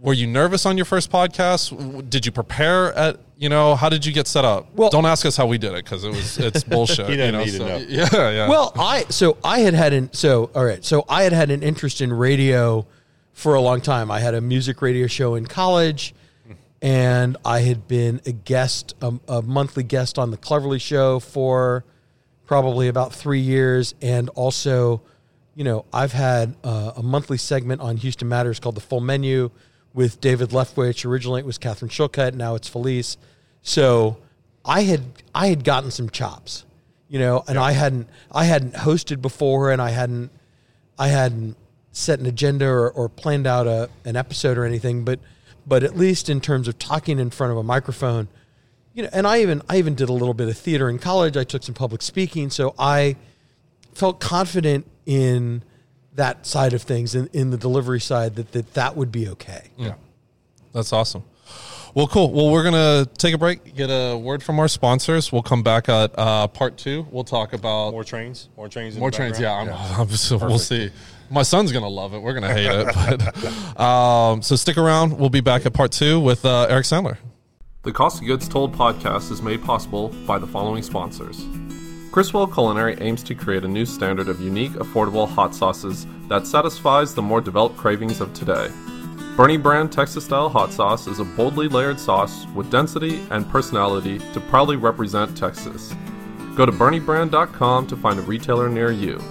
[0.00, 4.04] were you nervous on your first podcast did you prepare at you know how did
[4.06, 6.38] you get set up Well- don't ask us how we did it because it was
[6.38, 7.76] it's bullshit you doesn't know, need to so- know.
[7.88, 10.84] yeah yeah Well, I so I had had an so all right.
[10.84, 12.86] So I had had an interest in radio
[13.32, 14.10] for a long time.
[14.10, 16.12] I had a music radio show in college,
[16.82, 21.84] and I had been a guest, a, a monthly guest on the Cleverley Show for
[22.46, 25.02] probably about three years, and also,
[25.58, 29.50] you know, I've had uh, a monthly segment on Houston Matters called the Full Menu
[29.92, 31.04] with David Leftwich.
[31.04, 32.34] Originally, it was Katharine Shilcutt.
[32.34, 33.16] Now it's Felice.
[33.60, 34.18] So
[34.64, 35.02] I had
[35.34, 36.64] I had gotten some chops,
[37.08, 40.30] you know, and I hadn't I hadn't hosted before, and I hadn't
[40.96, 41.56] I hadn't
[41.90, 45.18] set an agenda or, or planned out a an episode or anything, but
[45.66, 48.28] but at least in terms of talking in front of a microphone,
[48.94, 51.36] you know, and I even I even did a little bit of theater in college.
[51.36, 53.16] I took some public speaking, so I
[53.94, 55.62] felt confident in
[56.14, 59.68] that side of things, in, in the delivery side, that that that would be okay.
[59.76, 59.94] Yeah.
[60.72, 61.24] That's awesome.
[61.94, 62.30] Well, cool.
[62.30, 65.32] Well, we're gonna take a break, get a word from our sponsors.
[65.32, 67.06] We'll come back at uh, part two.
[67.10, 69.40] We'll talk about More trains, more trains, in more the trains.
[69.40, 69.54] Yeah.
[69.54, 69.68] I'm,
[70.00, 70.90] I'm so we'll see.
[71.30, 72.20] My son's gonna love it.
[72.20, 75.18] We're gonna hate it, but um, so stick around.
[75.18, 77.16] We'll be back at part two with uh, Eric Sandler.
[77.82, 81.44] The Cost of Goods Told podcast is made possible by the following sponsors.
[82.10, 87.14] Criswell Culinary aims to create a new standard of unique, affordable hot sauces that satisfies
[87.14, 88.70] the more developed cravings of today.
[89.36, 94.18] Boerne Brand Texas style hot sauce is a boldly layered sauce with density and personality
[94.32, 95.94] to proudly represent Texas.
[96.56, 99.22] Go to BoerneBrand.com to find a retailer near you.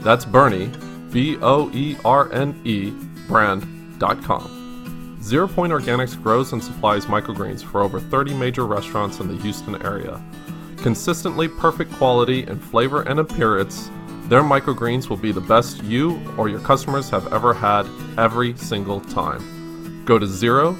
[0.00, 0.70] That's Boerne,
[1.10, 2.90] B O E R N E,
[3.26, 5.18] brand.com.
[5.20, 9.82] Zero Point Organics grows and supplies microgreens for over 30 major restaurants in the Houston
[9.84, 10.22] area.
[10.82, 13.90] Consistently perfect quality in flavor and appearance,
[14.28, 17.86] Their microgreens will be the best you or your customers have ever had
[18.18, 20.04] every single time.
[20.04, 20.76] Go to zero,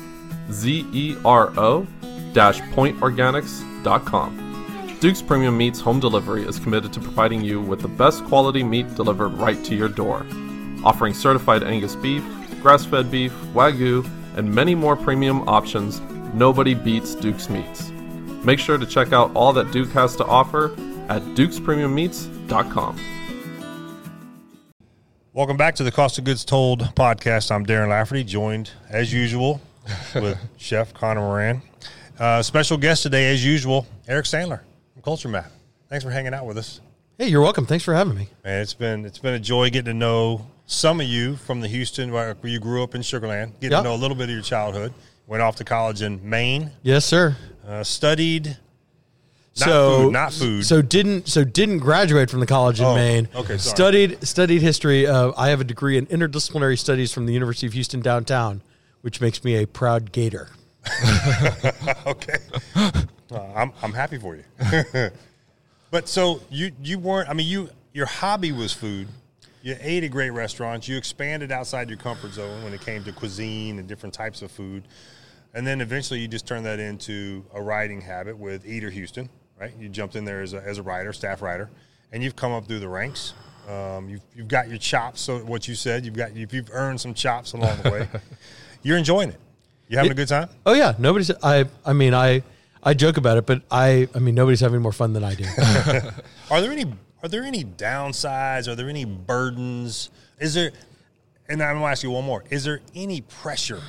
[0.53, 1.87] Z E R O,
[2.35, 4.45] dash pointorganics.com.
[5.01, 8.95] Duke's Premium Meats Home Delivery is committed to providing you with the best quality meat
[8.97, 10.27] delivered right to your door.
[10.85, 12.23] Offering certified Angus beef,
[12.61, 14.07] grass fed beef, Wagyu,
[14.37, 16.01] and many more premium options,
[16.35, 17.93] nobody beats Duke's Meats.
[18.44, 20.72] Make sure to check out all that Duke has to offer
[21.09, 22.98] at dukespremiummeats.com.
[25.33, 27.51] Welcome back to the Cost of Goods Told podcast.
[27.51, 29.61] I'm Darren Lafferty, joined as usual
[30.14, 31.62] with Chef Connor Moran.
[32.18, 34.61] Uh, special guest today, as usual, Eric Sandler
[34.92, 35.51] from Culture Map.
[35.88, 36.81] Thanks for hanging out with us.
[37.18, 37.66] Hey, you're welcome.
[37.66, 38.29] Thanks for having me.
[38.44, 41.68] Man, it's been it's been a joy getting to know some of you from the
[41.68, 43.53] Houston where you grew up in Sugarland.
[43.61, 43.79] Getting Yeah.
[43.79, 44.92] to know a little bit of your childhood.
[45.29, 46.71] Went off to college in Maine.
[46.83, 47.37] Yes, sir.
[47.67, 48.57] Uh, studied
[49.59, 50.64] not so food, not food.
[50.64, 53.29] So didn't so didn't graduate from the college in Oh, Maine.
[53.35, 53.59] okay, sorry.
[53.59, 55.07] Studied studied history.
[55.07, 58.62] Uh, I have a degree in interdisciplinary studies from the University of Houston downtown,
[59.03, 60.49] which makes me a proud Gator.
[62.07, 62.38] okay.
[62.75, 62.91] Uh,
[63.55, 64.45] I'm I'm happy for you.
[65.91, 67.29] but so you you weren't.
[67.29, 69.09] I mean, you your hobby was food.
[69.61, 70.88] You ate at great restaurants.
[70.88, 74.51] You expanded outside your comfort zone when it came to cuisine and different types of
[74.53, 74.85] food,
[75.59, 79.29] and then eventually you just turned that into a writing habit with Eater Houston.
[79.61, 79.73] Right?
[79.77, 81.68] You jumped in there as a, as a writer, staff writer,
[82.12, 83.35] and you've come up through the ranks.
[83.68, 85.21] Um, you've you've got your chops.
[85.21, 88.09] So what you said, you've got you've, you've earned some chops along the way.
[88.85, 89.40] You're enjoying it.
[89.88, 90.49] You having a good time?
[90.64, 91.33] Oh yeah, nobody's.
[91.42, 92.44] I I mean I
[92.85, 95.44] I joke about it, but I I mean nobody's having more fun than I do.
[96.53, 96.85] Are there any
[97.21, 98.68] are there any downsides?
[98.68, 100.11] Are there any burdens?
[100.38, 100.71] Is there
[101.49, 102.44] and I'm gonna ask you one more.
[102.49, 103.83] Is there any pressure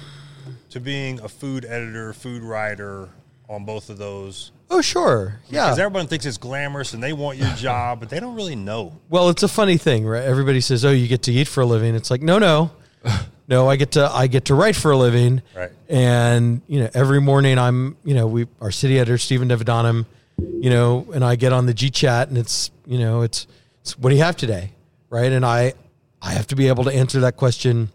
[0.69, 3.10] to being a food editor, food writer
[3.47, 4.51] on both of those?
[4.71, 5.65] oh sure, yeah.
[5.65, 8.99] Because everyone thinks it's glamorous and they want your job, but they don't really know.
[9.10, 10.23] Well, it's a funny thing, right?
[10.23, 12.71] Everybody says, "Oh, you get to eat for a living." It's like, no, no,
[13.47, 13.67] no.
[13.67, 15.71] I get to I get to write for a living, Right.
[15.88, 20.05] And you know, every morning I'm, you know, we our city editor Steven Devadanam,
[20.38, 23.47] you know, and I get on the G chat, and it's, you know, it's,
[23.82, 24.73] it's what do you have today,
[25.10, 25.32] right?
[25.32, 25.73] And I
[26.21, 27.89] I have to be able to answer that question,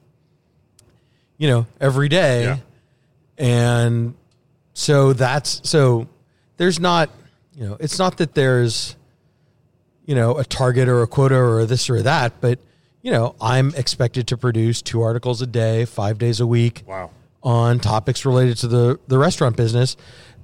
[1.44, 2.56] you know, every day, Yeah.
[3.36, 4.14] and
[4.72, 6.06] so that's so
[6.56, 7.10] there's not,
[7.54, 8.96] you know, it's not that there's
[10.06, 12.58] you know, a target or a quota or this or that, but
[13.02, 17.10] you know, I'm expected to produce two articles a day, five days a week Wow.
[17.42, 19.98] on topics related to the the restaurant business,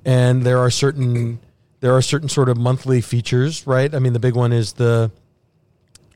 [0.04, 1.40] and there are certain
[1.80, 3.94] there are certain sort of monthly features, right?
[3.94, 5.10] I mean, the big one is the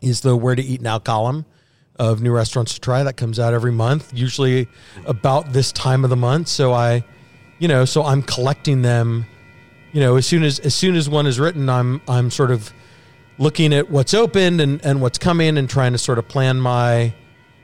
[0.03, 1.47] is the where to eat now column
[1.99, 4.69] of new restaurants to try that comes out every month, usually
[5.07, 6.49] about this time of the month.
[6.49, 7.05] So I,
[7.59, 9.27] you know, so I'm collecting them.
[9.93, 12.73] You know, as soon as as soon as one is written, I'm I'm sort of
[13.39, 17.13] looking at what's opened and, and what's coming and trying to sort of plan my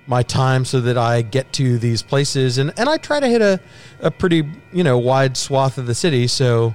[0.06, 3.40] my time so that I get to these places and, and I try to hit
[3.40, 3.60] a,
[4.00, 6.74] a pretty you know wide swath of the city so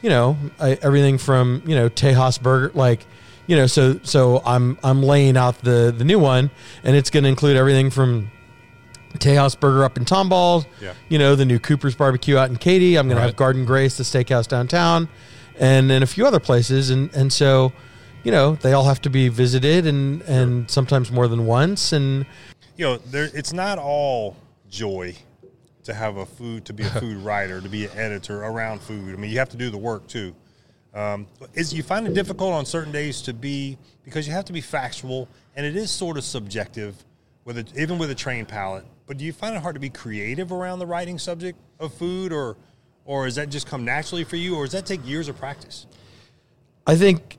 [0.00, 3.04] you know I, everything from you know Tejas Burger like
[3.46, 6.50] you know so so I'm I'm laying out the the new one
[6.84, 8.30] and it's going to include everything from
[9.14, 10.94] Tejas Burger up in Tomball, Yeah.
[11.08, 12.96] you know the new Cooper's Barbecue out in Katy.
[12.96, 15.06] I'm going to have Guard and Grace, the steakhouse downtown,
[15.58, 16.88] and then a few other places.
[16.90, 17.72] And and so,
[18.24, 21.92] you know, they all have to be visited and and sometimes more than once.
[21.92, 22.24] And
[22.76, 24.36] You know, there it's not all
[24.70, 25.14] joy
[25.84, 29.12] to have a food to be a food writer, to be an editor around food.
[29.12, 30.34] I mean, you have to do the work too.
[30.94, 34.52] Um, is you find it difficult on certain days to be because you have to
[34.52, 35.26] be factual,
[35.56, 36.94] and it is sort of subjective,
[37.44, 38.84] with a, even with a trained palate.
[39.06, 42.32] But do you find it hard to be creative around the writing subject of food,
[42.32, 42.56] or
[43.04, 45.86] or does that just come naturally for you, or does that take years of practice?
[46.86, 47.38] I think,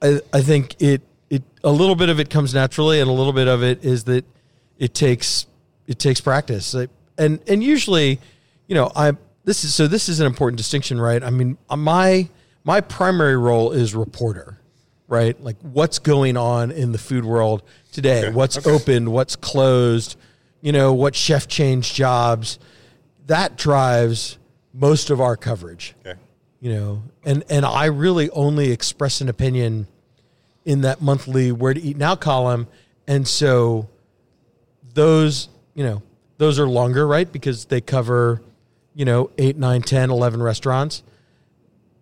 [0.00, 3.32] I I think it it a little bit of it comes naturally, and a little
[3.32, 4.24] bit of it is that
[4.78, 5.46] it takes
[5.88, 6.74] it takes practice.
[7.18, 8.20] And and usually,
[8.68, 9.12] you know, I
[9.44, 11.22] this is so this is an important distinction, right?
[11.22, 12.28] I mean, my
[12.64, 14.58] my primary role is reporter,
[15.06, 15.38] right?
[15.42, 18.34] Like what's going on in the food world today, Okay.
[18.34, 18.70] what's Okay.
[18.70, 20.16] open, what's closed,
[20.62, 22.58] you know, what chef changed jobs.
[23.26, 24.38] That drives
[24.72, 26.18] most of our coverage Okay.
[26.60, 29.86] you know and and i really only express an opinion
[30.64, 32.66] in that monthly where to eat now column
[33.06, 33.88] and so
[34.94, 36.02] those you know
[36.38, 38.42] those are longer right because they cover
[38.94, 41.04] you know 8 9 10 11 restaurants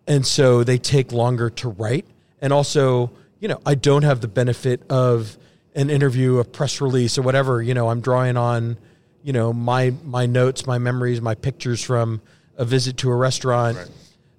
[0.07, 2.05] and so they take longer to write
[2.41, 5.37] and also you know i don't have the benefit of
[5.75, 8.77] an interview a press release or whatever you know i'm drawing on
[9.23, 12.21] you know my my notes my memories my pictures from
[12.57, 13.89] a visit to a restaurant Right.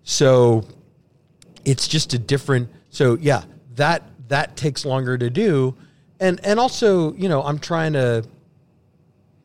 [0.02, 0.64] so
[1.64, 3.44] it's just a different so yeah
[3.76, 5.74] that that takes longer to do,
[6.20, 8.24] and and also you know I'm trying to.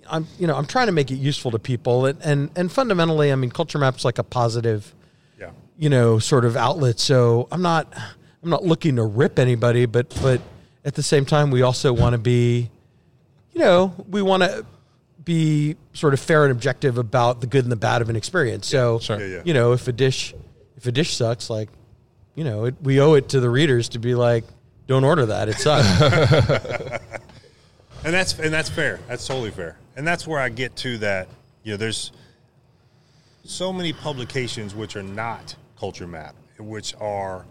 [0.09, 3.31] I'm you know I'm trying to make it useful to people and and, and fundamentally
[3.31, 4.93] I mean culture map's like a positive.
[5.79, 7.91] You know sort of outlet so I'm not
[8.43, 10.41] I'm not looking to rip anybody but but
[10.85, 12.69] at the same time we also want to be
[13.53, 14.65] you know we want to
[15.23, 18.67] be sort of fair and objective about the good and the bad of an experience
[18.67, 19.19] so sure.
[19.19, 19.41] Yeah, yeah.
[19.45, 20.35] you know if a dish
[20.77, 21.69] if a dish sucks like
[22.35, 24.43] you know it, we owe it to the readers to be like
[24.85, 27.01] don't order that it sucks
[28.03, 28.99] And that's and that's fair.
[29.07, 29.77] That's totally fair.
[29.95, 31.27] And that's where I get to that.
[31.63, 32.11] You know, there's
[33.43, 37.45] so many publications which are not Culture Map, which are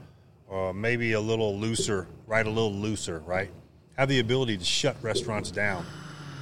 [0.52, 2.46] uh, maybe a little looser, right?
[2.46, 3.50] A little looser, right?
[3.96, 5.84] Have the ability to shut restaurants down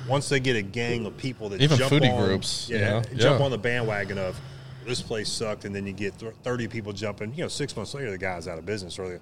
[0.08, 2.84] once they get a gang of people that Even jump foodie on, groups, yeah, you
[2.84, 3.00] know?
[3.16, 3.44] jump Yeah.
[3.44, 4.38] on the bandwagon of
[4.84, 7.32] this place sucked, and then you get thirty people jumping.
[7.34, 9.20] You know, six months later, the guy's out of business, or the,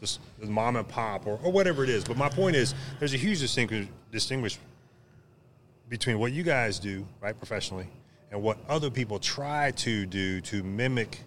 [0.00, 2.04] the, the mom and pop, or, or whatever it is.
[2.04, 4.58] But my point is, there's a huge distinguish, distinguish
[5.88, 7.86] between what you guys do, right, professionally,
[8.30, 11.20] and what other people try to do to mimic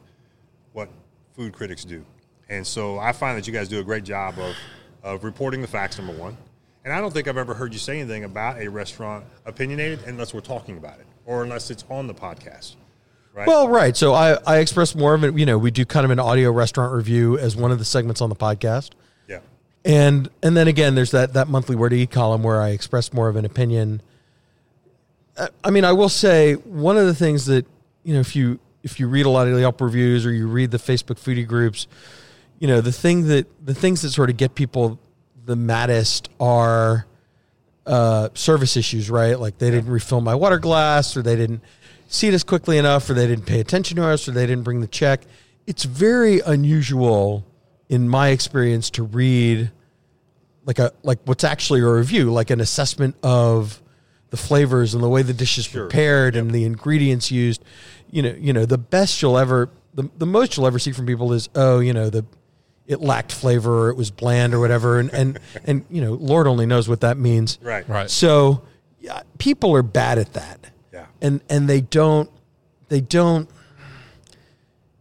[0.74, 0.90] what
[1.36, 2.06] food critics do.
[2.50, 4.56] And so I find that you guys do a great job of,
[5.02, 6.38] of reporting the facts, number one.
[6.84, 10.34] And I don't think I've ever heard you say anything about a restaurant opinionated unless
[10.34, 12.76] we're talking about it or unless it's on the podcast.
[13.34, 13.48] Right?
[13.48, 13.96] Well, right.
[13.96, 15.38] So I, I express more of it.
[15.38, 18.22] You know, we do kind of an audio restaurant review as one of the segments
[18.22, 18.92] on the podcast,
[19.28, 19.40] yeah.
[19.84, 23.12] and and then again, there's that that monthly word to eat column where I express
[23.12, 24.04] more of an opinion.
[25.36, 27.66] I- I mean, I will say one of the things that
[28.04, 30.72] you know, if you if you read a lot of Yelp reviews or you read
[30.72, 31.88] the Facebook foodie groups,
[32.60, 35.00] you know, the thing that the things that sort of get people
[35.46, 37.06] the maddest are
[37.86, 39.39] uh, service issues, right?
[39.39, 41.62] Like they didn't refill my water glass, or they didn't
[42.08, 44.82] seat us quickly enough, or they didn't pay attention to us, or they didn't bring
[44.82, 45.22] the check.
[45.65, 47.46] It's very unusual,
[47.89, 49.72] in my experience, to read
[50.65, 53.82] like a like what's actually a review, like an assessment of
[54.30, 55.84] the flavors and the way the dish is Sure.
[55.84, 57.63] prepared and the ingredients used.
[58.13, 61.08] You know, you know, the best you'll ever, the, the most you'll ever see from
[61.08, 62.26] people is, oh, you know, the
[62.86, 66.47] it lacked flavor or it was bland or whatever, and and and you know, Lord
[66.47, 67.58] only knows what that means.
[67.62, 67.88] Right.
[67.89, 68.10] Right.
[68.10, 68.63] So
[68.99, 70.60] yeah, people are bad at that.
[70.91, 71.06] Yeah.
[71.21, 72.30] And and they don't
[72.89, 73.49] they don't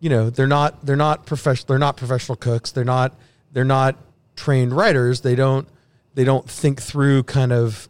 [0.00, 2.72] you know, they're not they're not professional they're not professional cooks.
[2.72, 3.14] They're not
[3.52, 3.96] they're not
[4.36, 5.20] trained writers.
[5.20, 5.68] They don't
[6.14, 7.88] they don't think through kind of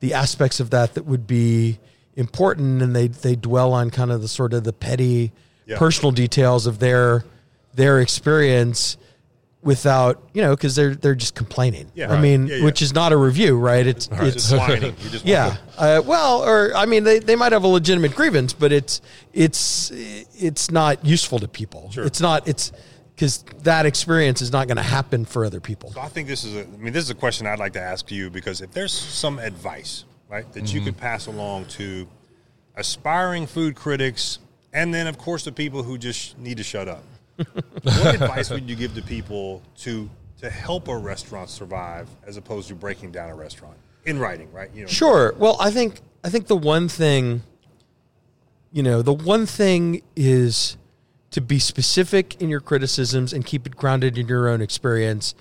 [0.00, 1.78] the aspects of that that would be
[2.16, 5.32] important and they they dwell on kind of the sort of the petty
[5.66, 5.78] Yeah.
[5.78, 7.24] personal details of their
[7.74, 8.96] their experience
[9.62, 12.08] without you know because they're they're just complaining Yeah.
[12.10, 12.20] i Right.
[12.20, 12.64] mean Yeah, yeah.
[12.64, 14.94] which is not a review right it's You're it's whining.
[15.24, 15.56] Yeah.
[15.78, 19.00] Uh, well, or I mean, they, they might have a legitimate grievance, but it's
[19.32, 19.90] it's
[20.36, 21.90] it's not useful to people.
[21.92, 22.04] Sure.
[22.04, 22.46] It's not.
[22.48, 22.72] It's
[23.14, 25.92] because that experience is not going to happen for other people.
[25.92, 27.80] So I think this is a, I mean, this is a question I'd like to
[27.80, 30.86] ask you because if there's some advice, right, that you mm-hmm.
[30.86, 32.08] could pass along to
[32.76, 34.38] aspiring food critics
[34.72, 37.04] and then, of course, the people who just need to shut up,
[37.36, 40.08] what advice would you give to people to
[40.40, 44.70] to help a restaurant survive as opposed to breaking down a restaurant in writing, right?
[44.74, 45.34] You know, Sure.
[45.38, 47.42] Well, I think I think the one thing,
[48.72, 50.76] you know, the one thing is
[51.30, 55.34] to be specific in your criticisms and keep it grounded in your own experience,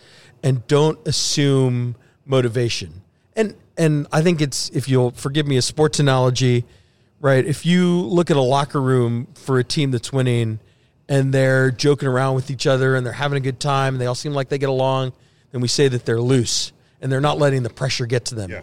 [0.44, 3.02] and don't assume motivation.
[3.36, 6.66] And and I think it's if you'll forgive me a sports analogy,
[7.20, 7.46] right?
[7.46, 10.60] If you look at a locker room for a team that's winning
[11.08, 14.06] and they're joking around with each other and they're having a good time and they
[14.06, 15.14] all seem like they get along,
[15.52, 18.50] then we say that they're loose and they're not letting the pressure get to them.
[18.50, 18.62] Yeah.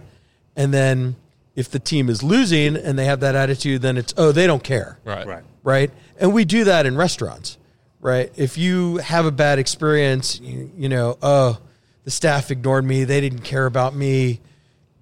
[0.57, 1.17] And then
[1.55, 4.63] if the team is losing and they have that attitude, then it's, oh, they don't
[4.63, 4.99] care.
[5.05, 5.27] Right.
[5.27, 5.45] right?
[5.63, 5.91] Right.
[6.19, 7.59] And we do that in restaurants,
[8.01, 8.33] right?
[8.37, 11.59] If you have a bad experience, you, you know, oh,
[12.05, 13.05] the staff ignored me.
[13.05, 14.41] They didn't care about me.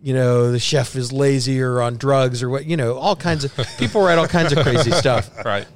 [0.07, 3.43] You know, the chef is lazy or on drugs or what, you know, all kinds
[3.45, 5.67] of people write all kinds of crazy stuff Right.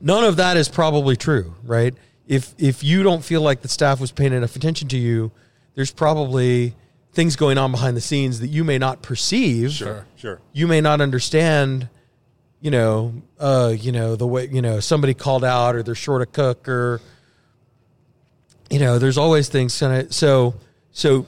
[0.00, 1.94] none of that is probably true, right?
[2.26, 5.32] If if you don't feel like the staff was paying enough attention to you,
[5.74, 6.74] there's probably
[7.12, 9.72] things going on behind the scenes that you may not perceive.
[9.72, 10.40] Sure, sure.
[10.54, 11.90] You may not understand,
[12.62, 16.22] you know, uh, you know, the way, you know, somebody called out or they're short
[16.22, 17.02] a cook or
[18.70, 20.54] you know, there's always things kind of so
[20.92, 21.26] so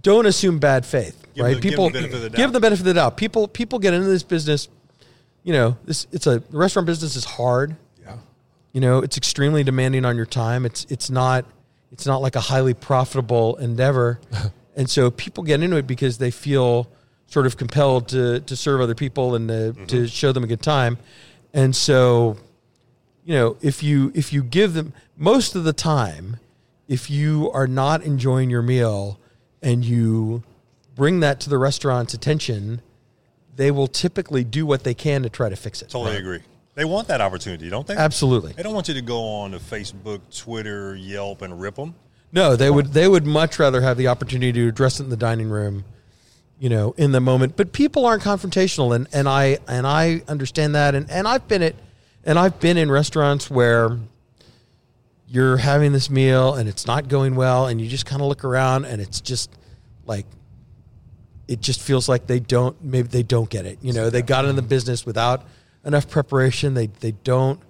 [0.00, 1.54] don't assume bad faith, Give right?
[1.54, 2.36] the- give people the benefit of the doubt.
[2.36, 3.16] give the benefit of the doubt.
[3.16, 4.68] People people get into this business
[5.48, 7.74] you know, this it's a restaurant business is hard.
[8.02, 8.18] Yeah.
[8.74, 10.66] You know, it's extremely demanding on your time.
[10.66, 11.46] It's it's not
[11.90, 14.20] it's not like a highly profitable endeavor.
[14.76, 16.86] and so people get into it because they feel
[17.28, 19.86] sort of compelled to to serve other people and to, mm-hmm.
[19.86, 20.98] to show them a good time.
[21.54, 22.36] And so,
[23.24, 26.36] you know, if you if you give them most of the time,
[26.88, 29.18] if you are not enjoying your meal
[29.62, 30.42] and you
[30.94, 32.82] bring that to the restaurant's attention,
[33.56, 35.90] they will typically do what they can to try to fix it.
[35.90, 36.40] Totally agree.
[36.74, 37.96] They want that opportunity, don't they?
[37.96, 38.52] Absolutely.
[38.52, 41.96] They don't want you to go on to Facebook, Twitter, Yelp, and rip them.
[42.30, 45.16] No, they would they would much rather have the opportunity to address it in the
[45.16, 45.84] dining room,
[46.58, 47.56] you know, in the moment.
[47.56, 51.62] But people aren't confrontational and, and I and I understand that and, and I've been
[51.62, 51.74] at
[52.24, 53.98] and I've been in restaurants where
[55.30, 58.44] you're having this meal and it's not going well and you just kind of look
[58.44, 59.50] around and it's just
[60.06, 60.24] like
[61.46, 63.78] it just feels like they don't maybe they don't get it.
[63.82, 65.44] You know, they got in the business without
[65.84, 66.74] enough preparation.
[66.74, 67.60] They they don't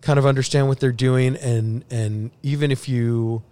[0.00, 3.42] kind of understand what they're doing and and even if you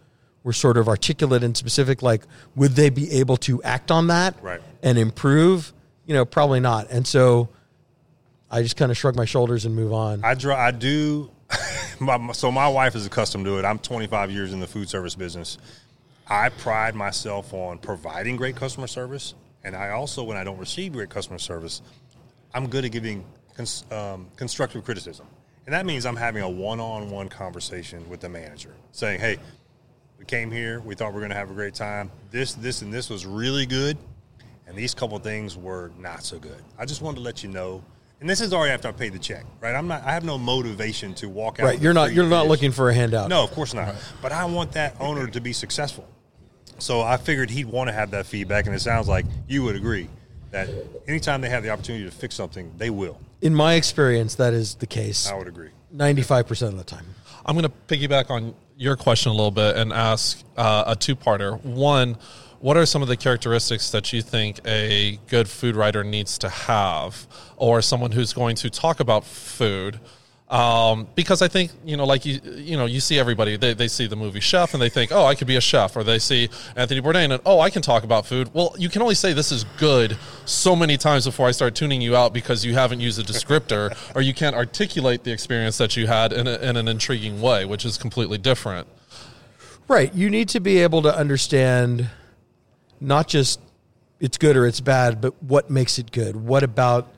[0.44, 2.22] were sort of articulate and specific like
[2.56, 4.60] would they be able to act on that Right.
[4.82, 5.72] and improve?
[6.06, 6.88] You know, probably not.
[6.90, 7.50] And so
[8.50, 10.24] I just kind of shrug my shoulders and move on.
[10.24, 10.56] I draw.
[10.56, 11.30] I do.
[12.00, 13.64] My, so my wife is accustomed to it.
[13.64, 15.58] I'm 25 years in the food service business.
[16.26, 19.34] I pride myself on providing great customer service,
[19.64, 21.80] and I also, when I don't receive great customer service,
[22.52, 23.24] I'm good at giving
[23.56, 25.26] cons, um, constructive criticism,
[25.66, 29.38] and that means I'm having a one-on-one conversation with the manager, saying, "Hey,
[30.18, 30.80] we came here.
[30.80, 32.10] We thought we were going to have a great time.
[32.30, 33.96] This, this, and this was really good,
[34.66, 36.62] and these couple things were not so good.
[36.78, 37.82] I just wanted to let you know."
[38.20, 39.74] And this is already after I paid the check, right?
[39.74, 40.02] I'm not.
[40.02, 41.66] I have no motivation to walk out.
[41.66, 43.28] right, you're not you're not looking for a handout.
[43.28, 43.94] No, of course not.
[44.20, 46.08] But I want that owner to be successful.
[46.78, 49.76] So I figured he'd want to have that feedback, and it sounds like you would
[49.76, 50.08] agree
[50.50, 50.68] that
[51.06, 53.20] anytime they have the opportunity to fix something, they will.
[53.40, 55.70] In my experience that is the case I would agree.
[55.94, 57.04] 95% of the time.
[57.46, 61.16] I'm going to piggyback on your question a little bit and ask uh, a two
[61.16, 61.62] parter.
[61.64, 62.16] One,
[62.60, 66.48] what are some of the characteristics that you think a good food writer needs to
[66.48, 70.00] have, or someone who's going to talk about food?
[70.48, 73.56] Um, because I think you know, like you, you know, you see everybody.
[73.56, 75.94] They, they see the movie Chef and they think, oh, I could be a chef,
[75.94, 78.50] or they see Anthony Bourdain and oh, I can talk about food.
[78.54, 82.00] Well, you can only say this is good so many times before I start tuning
[82.00, 85.96] you out because you haven't used a descriptor or you can't articulate the experience that
[85.96, 88.88] you had in, a, in an intriguing way, which is completely different.
[89.86, 90.14] Right.
[90.14, 92.08] You need to be able to understand
[93.00, 93.60] not just
[94.20, 96.36] it's good or it's bad, but what makes it good.
[96.36, 97.08] What about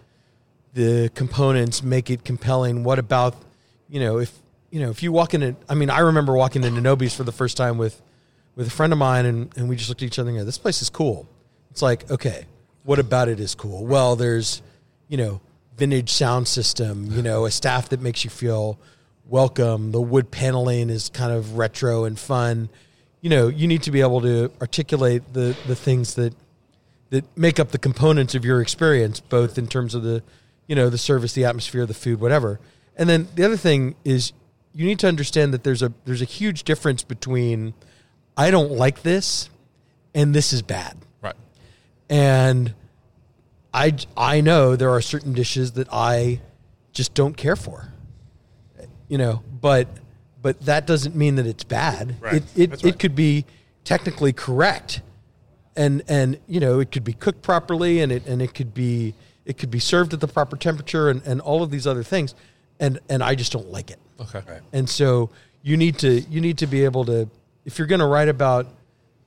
[0.74, 2.84] the components make it compelling?
[2.84, 3.34] What about,
[3.88, 4.36] you know, if
[4.70, 7.32] you know, if you walk in I mean, I remember walking into Nobie's for the
[7.32, 8.00] first time with
[8.54, 10.44] with a friend of mine and, and we just looked at each other and go,
[10.44, 11.26] This place is cool.
[11.70, 12.46] It's like, okay,
[12.84, 13.86] what about it is cool?
[13.86, 14.62] Well, there's,
[15.08, 15.40] you know,
[15.76, 18.78] vintage sound system, you know, a staff that makes you feel
[19.26, 19.92] welcome.
[19.92, 22.68] The wood paneling is kind of retro and fun.
[23.20, 26.34] You know, you need to be able to articulate the the things that
[27.10, 30.22] that make up the components of your experience, both in terms of the,
[30.68, 32.60] you know, the service, the atmosphere, the food, whatever.
[32.96, 34.32] And then the other thing is
[34.72, 37.74] you need to understand that there's a there's a huge difference between
[38.36, 39.50] I don't like this
[40.14, 40.96] and this is bad.
[41.20, 41.36] Right.
[42.08, 42.74] And
[43.74, 46.40] I I know there are certain dishes that I
[46.92, 47.92] just don't care for.
[49.08, 49.88] You know, but
[50.42, 52.16] but that doesn't mean that it's bad.
[52.20, 52.34] Right.
[52.34, 52.94] It it, That's right.
[52.94, 53.44] it could be
[53.84, 55.02] technically correct.
[55.76, 59.14] And and you know, it could be cooked properly and it and it could be
[59.44, 62.34] it could be served at the proper temperature and, and all of these other things.
[62.78, 63.98] And and I just don't like it.
[64.20, 64.42] Okay.
[64.48, 64.62] Right.
[64.72, 65.30] And so
[65.62, 67.28] you need to you need to be able to
[67.64, 68.66] if you're going to write about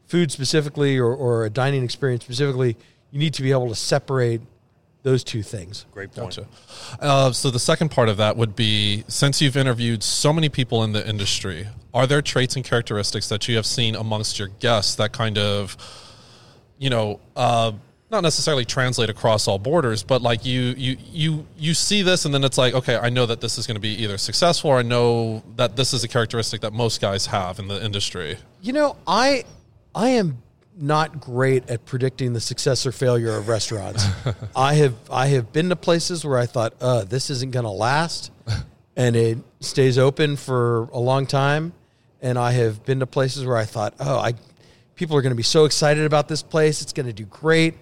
[0.08, 2.76] food specifically or, or a dining experience specifically,
[3.12, 4.42] you need to be able to separate
[5.04, 5.86] those two things.
[5.92, 6.38] Great point.
[6.38, 6.48] Gotcha.
[7.00, 10.84] Uh, so the second part of that would be since you've interviewed so many people
[10.84, 14.96] in the industry, are there traits and characteristics that you have seen amongst your guests
[14.96, 15.78] that kind of,
[16.78, 17.74] you know, uh,
[18.10, 22.34] not necessarily translate across all borders, but like you you you you see this and
[22.34, 24.78] then it's like, okay, I know that this is going to be either successful or
[24.78, 28.38] I know that this is a characteristic that most guys have in the industry.
[28.62, 29.44] You know, I
[29.96, 30.43] I am
[30.76, 34.06] not great at predicting the success or failure of restaurants.
[34.56, 37.72] I have I have been to places where I thought, "Uh, this isn't going to
[37.72, 38.32] last."
[38.96, 41.74] And it stays open for a long time.
[42.22, 44.34] And I have been to places where I thought, "Oh, I
[44.96, 46.82] people are going to be so excited about this place.
[46.82, 47.76] It's going to do great."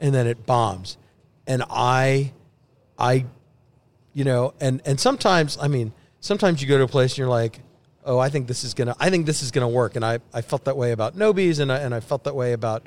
[0.00, 0.98] And then it bombs.
[1.46, 2.32] And I
[2.98, 3.26] I
[4.12, 7.28] you know, and and sometimes, I mean, sometimes you go to a place and you're
[7.28, 7.60] like,
[8.06, 10.40] oh, I think this is gonna, I think this is gonna work, and I, I
[10.40, 12.86] felt that way about Nobie's, and I, and I felt that way about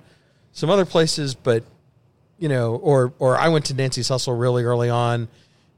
[0.54, 1.64] some other places, but
[2.40, 5.28] you know, or or I went to Nancy's Hustle really early on,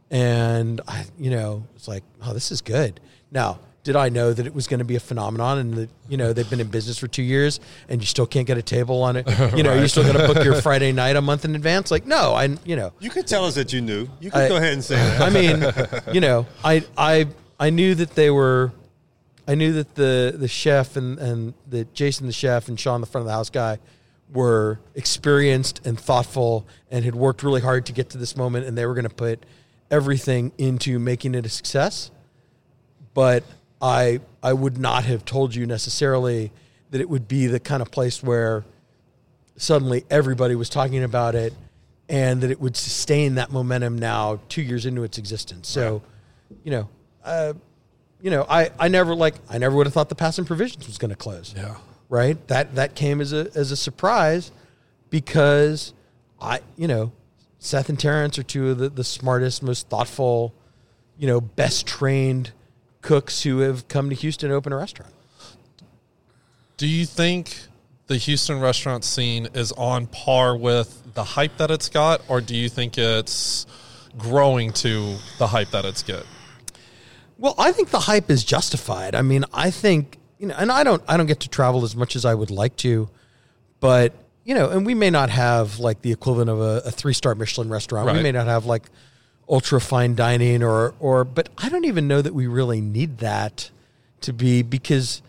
[0.09, 2.99] and I, you know, it's like, oh, this is good.
[3.31, 6.17] Now, did I know that it was going to be a phenomenon, and that you
[6.17, 9.01] know they've been in business for two years, and you still can't get a table
[9.01, 9.27] on it?
[9.57, 11.89] You know, you still got to book your Friday night a month in advance.
[11.89, 14.07] Like, no, I, you know, You could tell us that you knew.
[14.19, 15.21] You could I- go ahead and say that.
[15.21, 17.27] I mean, you know, I I
[17.59, 18.71] I knew that they were
[19.47, 23.07] I knew that the the chef and and that Jason the chef and Sean the
[23.07, 23.79] front of the house guy
[24.31, 28.77] were experienced and thoughtful and had worked really hard to get to this moment and
[28.77, 29.45] they were going to put
[29.89, 32.11] everything into making it a success.
[33.13, 33.43] But
[33.81, 36.51] I I would not have told you necessarily
[36.91, 38.63] that it would be the kind of place where
[39.57, 41.53] suddenly everybody was talking about it
[42.07, 45.67] and that it would sustain that momentum now 2 years into its existence.
[45.67, 46.03] So
[46.63, 46.89] you know
[47.23, 47.53] uh,
[48.21, 50.87] you know I I never like I never would have thought the Pass and Provisions
[50.87, 51.75] was going to close Yeah.
[52.09, 52.37] right?
[52.47, 54.51] That that came as a as a surprise
[55.09, 55.93] because
[56.41, 57.11] I you know
[57.59, 60.51] Seth and Terrence are two of the, the smartest, most thoughtful,
[61.19, 62.51] you know, best trained
[63.03, 65.13] cooks who have come to Houston to open a restaurant.
[66.77, 67.55] Do you think
[68.07, 72.55] the Houston restaurant scene is on par with the hype that it's got, or do
[72.55, 73.67] you think it's
[74.17, 76.25] growing to the hype that it's get?
[77.41, 79.15] Well, I think the hype is justified.
[79.15, 81.95] I mean, I think you know, and I don't I don't get to travel as
[81.95, 83.09] much as I would like to,
[83.79, 84.13] but
[84.43, 87.33] you know, and we may not have like the equivalent of a, a three star
[87.33, 88.05] Michelin restaurant.
[88.17, 88.83] We may not have like
[89.49, 93.71] ultra fine dining or or but I don't even know that we really need that
[94.21, 95.23] to be because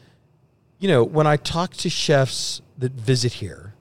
[0.78, 3.72] you know, when I talk to chefs that visit here,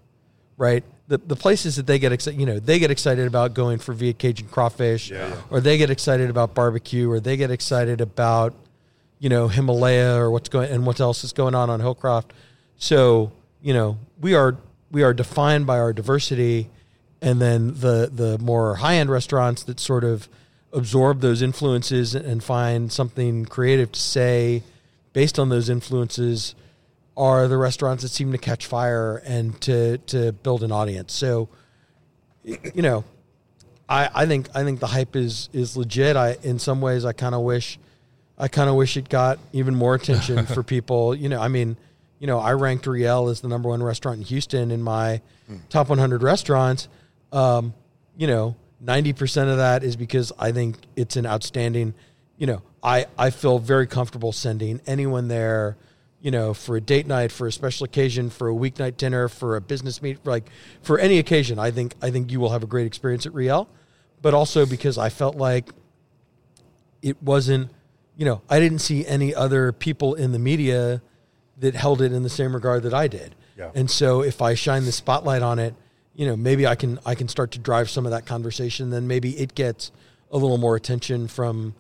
[0.56, 0.86] right?
[1.12, 3.92] The, the places that they get excited, you know, they get excited about going for
[3.92, 5.36] Viet-Cajun crawfish, Yeah.
[5.50, 8.54] or they get excited about barbecue, or they get excited about,
[9.20, 12.28] you know, Himalaya or what's going and what else is going on on Hillcroft.
[12.78, 14.56] So, you know, we are
[14.90, 16.70] we are defined by our diversity,
[17.22, 20.30] and then the the more high end restaurants that sort of
[20.72, 24.64] absorb those influences and find something creative to say
[25.12, 26.56] based on those influences
[27.18, 31.14] are the restaurants that seem to catch fire and to to build an audience.
[31.14, 31.50] So,
[32.44, 33.04] you know,
[33.90, 36.16] I I think I think the hype is is legit.
[36.16, 37.80] I in some ways I kind of wish
[38.38, 41.14] I kind of wish it got even more attention for people.
[41.14, 41.78] You know, I mean,
[42.20, 45.22] you know, I ranked Riel as the number one restaurant in Houston in my
[45.70, 46.88] top 100 restaurants.
[47.32, 47.74] Um,
[48.18, 51.94] you know, 90% of that is because I think it's an outstanding,
[52.38, 55.78] you know, I, I feel very comfortable sending anyone there,
[56.22, 59.56] you know, for a date night, for a special occasion, for a weeknight dinner, for
[59.56, 60.50] a business meet, like
[60.82, 61.58] for any occasion.
[61.58, 63.68] I think, I think you will have a great experience at Riel,
[64.22, 65.70] but also because I felt like
[67.02, 67.72] it wasn't,
[68.16, 71.02] you know, I didn't see any other people in the media
[71.58, 73.36] that held it in the same regard that I did.
[73.58, 73.72] Yeah.
[73.74, 75.74] And so if I shine the spotlight on it,
[76.14, 78.90] you know, maybe I can I can start to drive some of that conversation.
[78.90, 79.92] Then maybe it gets
[80.30, 81.74] a little more attention from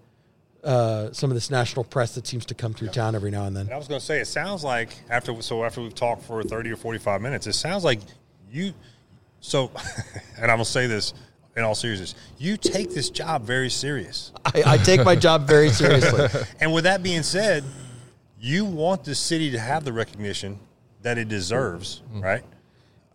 [0.63, 3.55] uh, some of this national press that seems to come through town every now and
[3.55, 3.65] then.
[3.65, 6.43] And I was going to say, it sounds like after so after we've talked for
[6.43, 7.99] thirty or forty five minutes, it sounds like
[8.51, 8.73] you.
[9.39, 9.71] So,
[10.37, 11.13] and I'm going to say this
[11.55, 14.31] in all seriousness, you take this job very serious.
[14.45, 16.27] I, I take my job very seriously.
[16.59, 17.63] And with that being said,
[18.39, 20.59] you want the city to have the recognition
[21.01, 22.43] that it deserves, right?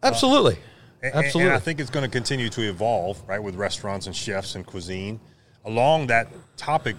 [0.03, 0.59] Absolutely.
[1.03, 1.43] And- Absolutely.
[1.51, 4.67] And I think it's going to continue to evolve, right, with restaurants and chefs and
[4.67, 5.21] cuisine
[5.65, 6.97] along that topic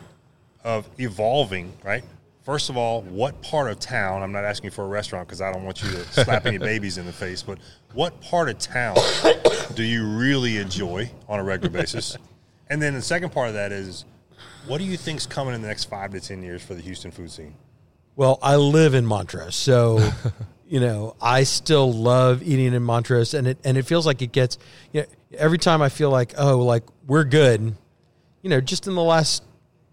[0.68, 2.04] of evolving, right?
[2.44, 5.52] First of all, what part of town, I'm not asking for a restaurant because I
[5.52, 7.58] don't want you to slap any babies in the face, but
[7.94, 8.98] what part of town
[9.76, 12.18] do you really enjoy on a regular basis?
[12.70, 14.04] And then the second part of that is,
[14.66, 17.12] what do you think's coming in the next five to 10 years for the Houston
[17.12, 17.54] food scene?
[18.18, 20.12] Well, I live in Montrose, so
[20.68, 24.34] you know I still love eating in Montrose, and it and it feels like it
[24.34, 24.58] gets.
[24.92, 25.08] You know,
[25.38, 27.74] every time I feel like oh, like we're good.
[28.42, 29.44] You know, just in the last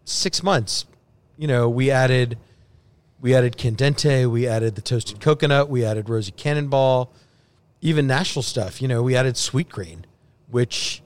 [0.05, 0.87] six months,
[1.37, 2.39] you know, we added
[3.21, 7.11] we added Candente, we added the toasted coconut, we added Rosie Cannonball,
[7.81, 8.83] even national stuff.
[8.83, 10.05] You know, we added sweet green,
[10.51, 11.03] which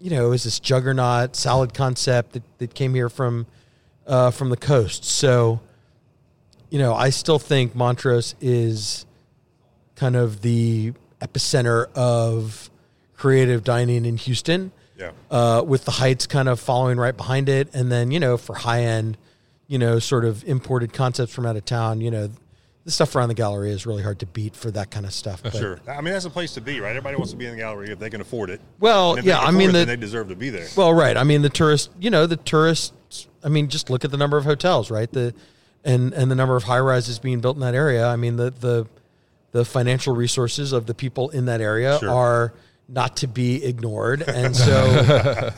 [0.00, 3.46] you know is this juggernaut salad concept that, that came here from
[4.06, 5.04] uh, from the coast.
[5.04, 5.60] So
[6.70, 9.04] you know, I still think Montrose is
[9.96, 12.70] kind of the epicenter of
[13.16, 14.72] creative dining in Houston.
[15.00, 15.12] Yeah.
[15.30, 18.54] Uh, with the Heights kind of following right behind it, and then you know for
[18.54, 19.16] high end,
[19.66, 22.00] you know, sort of imported concepts from out of town.
[22.00, 22.28] You know,
[22.84, 25.42] the stuff around the Galleria is really hard to beat for that kind of stuff.
[25.42, 25.78] But, Sure.
[25.88, 26.90] I mean, that's a place to be, right?
[26.90, 28.60] Everybody wants to be in the Galleria if they can afford it.
[28.78, 30.66] Well, yeah, I mean it, then they deserve to be there.
[30.76, 31.16] Well, right.
[31.16, 32.92] I mean, the tourist, you know, the tourists.
[33.42, 35.10] I mean, just look at the number of hotels, right?
[35.10, 35.34] The
[35.84, 38.06] and and the number of high rises being built in that area.
[38.06, 38.86] I mean, the the
[39.52, 42.10] the financial resources of the people in that area Sure.
[42.10, 42.52] are
[42.90, 44.24] not to be ignored.
[44.40, 45.52] And so,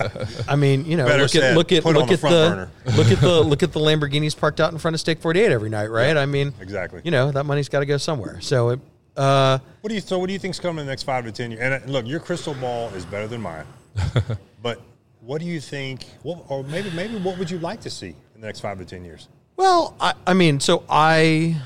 [0.49, 2.93] I mean, you know, Better look at look at put look the at front the
[2.97, 5.53] look at the look at the Lamborghinis parked out in front of Steak Forty Eight
[5.53, 6.16] every night, right?
[6.16, 7.01] I mean, Exactly.
[7.05, 8.41] You know, that money's got to go somewhere.
[8.41, 8.80] So, it,
[9.16, 10.18] uh, What do you so?
[10.18, 11.61] What do you think's coming in the next five to ten years?
[11.62, 13.66] And uh, look, your crystal ball is better than mine.
[14.62, 14.80] but
[15.20, 16.05] what do you think?
[16.22, 18.85] What, or maybe maybe what would you like to see in the next five to
[18.85, 19.28] ten years?
[19.57, 21.61] Well, I, I mean, so I,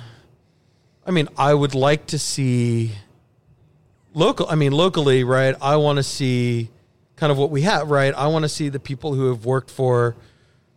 [1.06, 2.92] I mean, I would like to see
[4.16, 4.46] local.
[4.48, 5.54] I mean, locally, right?
[5.60, 6.70] I want to see
[7.14, 8.12] kind of what we have, right?
[8.14, 10.16] I want to see the people who have worked for,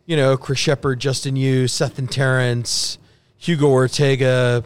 [0.06, 2.98] you know, Chris Shepherd, Justin Yu, Seth and Terrence,
[3.38, 4.64] Hugo Ortega,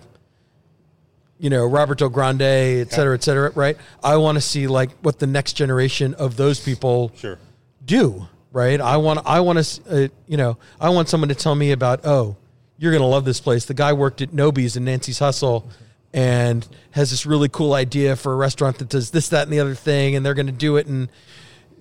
[1.40, 3.78] you know, Roberto Grande, et cetera, et cetera, right?
[4.04, 7.38] I want to see like what the next generation of those people Sure.
[7.86, 11.56] do right i want i want to uh, you know i want someone to tell
[11.56, 12.36] me about oh
[12.78, 15.68] you're going to love this place the guy worked at nobie's and nancy's hustle
[16.14, 19.60] and has this really cool idea for a restaurant that does this that and the
[19.60, 21.10] other thing and they're going to do it and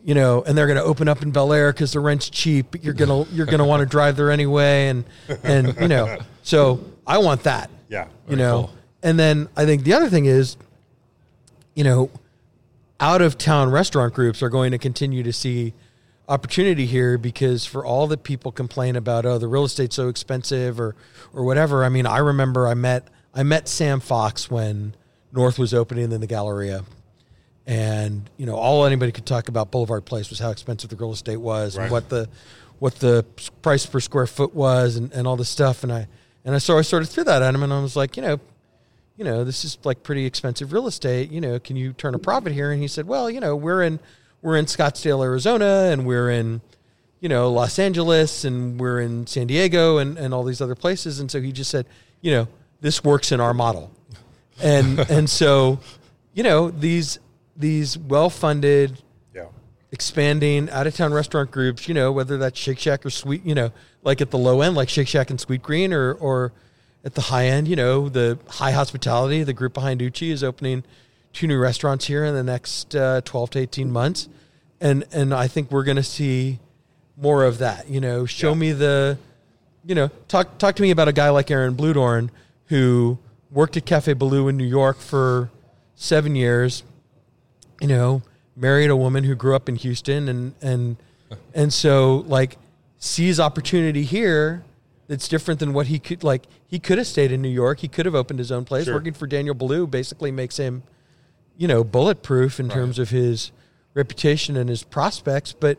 [0.04, 2.66] you know and they're going to open up in bel air because the rent's cheap
[2.70, 5.04] but you're going to you're going to want to drive there anyway and
[5.42, 8.06] and you know so i want that Yeah.
[8.28, 8.70] you know cool.
[9.02, 10.56] and then i think the other thing is
[11.74, 12.10] you know
[13.00, 15.74] out of town restaurant groups are going to continue to see
[16.28, 20.80] opportunity here because for all that people complain about oh the real estate's so expensive
[20.80, 20.94] or
[21.34, 24.94] or whatever i mean i remember i met i met sam fox when
[25.32, 26.84] north was opening in the galleria
[27.66, 31.12] and you know all anybody could talk about boulevard place was how expensive the real
[31.12, 31.84] estate was Right.
[31.84, 32.28] and what the
[32.78, 33.24] what the
[33.62, 36.06] price per square foot was and, and all this stuff and i
[36.44, 38.22] and i so i sort of threw that at him and i was like you
[38.22, 38.38] know
[39.18, 41.30] you know, this is like pretty expensive real estate.
[41.30, 42.72] You know, can you turn a profit here?
[42.72, 44.00] And he said, well, you know, we're in
[44.40, 46.62] we're in Scottsdale, Arizona, and we're in
[47.20, 51.20] you know Los Angeles, and we're in San Diego, and and all these other places.
[51.20, 51.84] And so he just said,
[52.22, 52.48] you know,
[52.82, 53.90] this works in our model,
[54.62, 55.78] and and so
[56.34, 57.18] you know these
[57.56, 59.00] these well funded
[59.34, 59.46] Yeah.
[59.92, 63.54] expanding out of town restaurant groups, you know, whether that's Shake Shack or Sweet, you
[63.54, 63.72] know,
[64.02, 66.52] like at the low end, like Shake Shack and Sweet Green, or or
[67.04, 70.84] at the high end, you know, the Hai Hospitality, the group behind Uchi is opening
[71.32, 74.28] two new restaurants here in the next uh, 12 to 18 months.
[74.80, 76.58] And, and I think we're going to see
[77.16, 78.54] more of that, you know, show Yeah.
[78.58, 79.18] me the,
[79.84, 82.30] you know, talk, talk to me about a guy like Aaron Bludorn
[82.72, 83.18] who
[83.50, 85.50] worked at Cafe Boulud in New York for
[85.94, 86.84] seven years,
[87.82, 88.22] you know,
[88.56, 90.96] married a woman who grew up in Houston and and
[91.54, 92.56] and so like
[92.96, 94.64] sees opportunity here
[95.06, 97.80] that's different than what he could like he could have stayed in New York.
[97.80, 98.86] He could have opened his own place.
[98.86, 98.94] Sure.
[98.94, 100.82] Working for Daniel Boulud basically makes him,
[101.58, 103.52] you know, bulletproof in terms of his
[103.92, 105.76] reputation and his prospects, but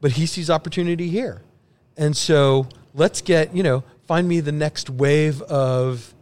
[0.00, 1.42] but he sees opportunity here.
[1.96, 6.14] And so let's get, you know, find me the next wave of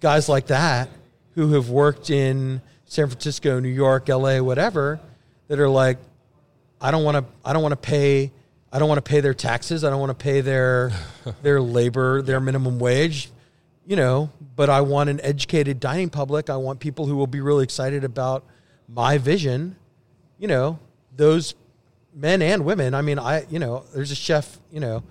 [0.00, 0.88] guys like that
[1.34, 5.00] who have worked in San Francisco, New York, LA, whatever,
[5.48, 5.98] that are like,
[6.80, 8.32] I don't want to, I don't want to pay,
[8.72, 10.92] I don't want to pay their taxes, I don't want to pay their
[11.42, 13.30] their labor, their minimum wage,
[13.86, 16.50] you know, but I want an educated dining public.
[16.50, 18.44] I want people who will be really excited about
[18.88, 19.76] my vision.
[20.38, 20.78] You know,
[21.14, 21.54] those
[22.14, 22.94] men and women.
[22.94, 25.02] I mean, I you know, there's a chef, you know,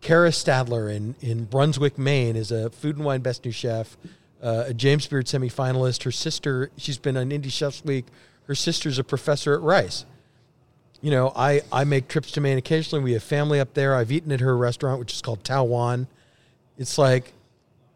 [0.00, 3.96] Cara Stadler in in Brunswick, Maine, is a food and wine best new chef,
[4.42, 6.04] uh, a James Beard semifinalist.
[6.04, 8.06] Her sister, she's been on Indie Chefs Week.
[8.44, 10.04] Her sister's a professor at Rice.
[11.00, 13.02] You know, I I make trips to Maine occasionally.
[13.02, 13.94] We have family up there.
[13.94, 16.06] I've eaten at her restaurant, which is called Tao Yuan.
[16.76, 17.32] It's like,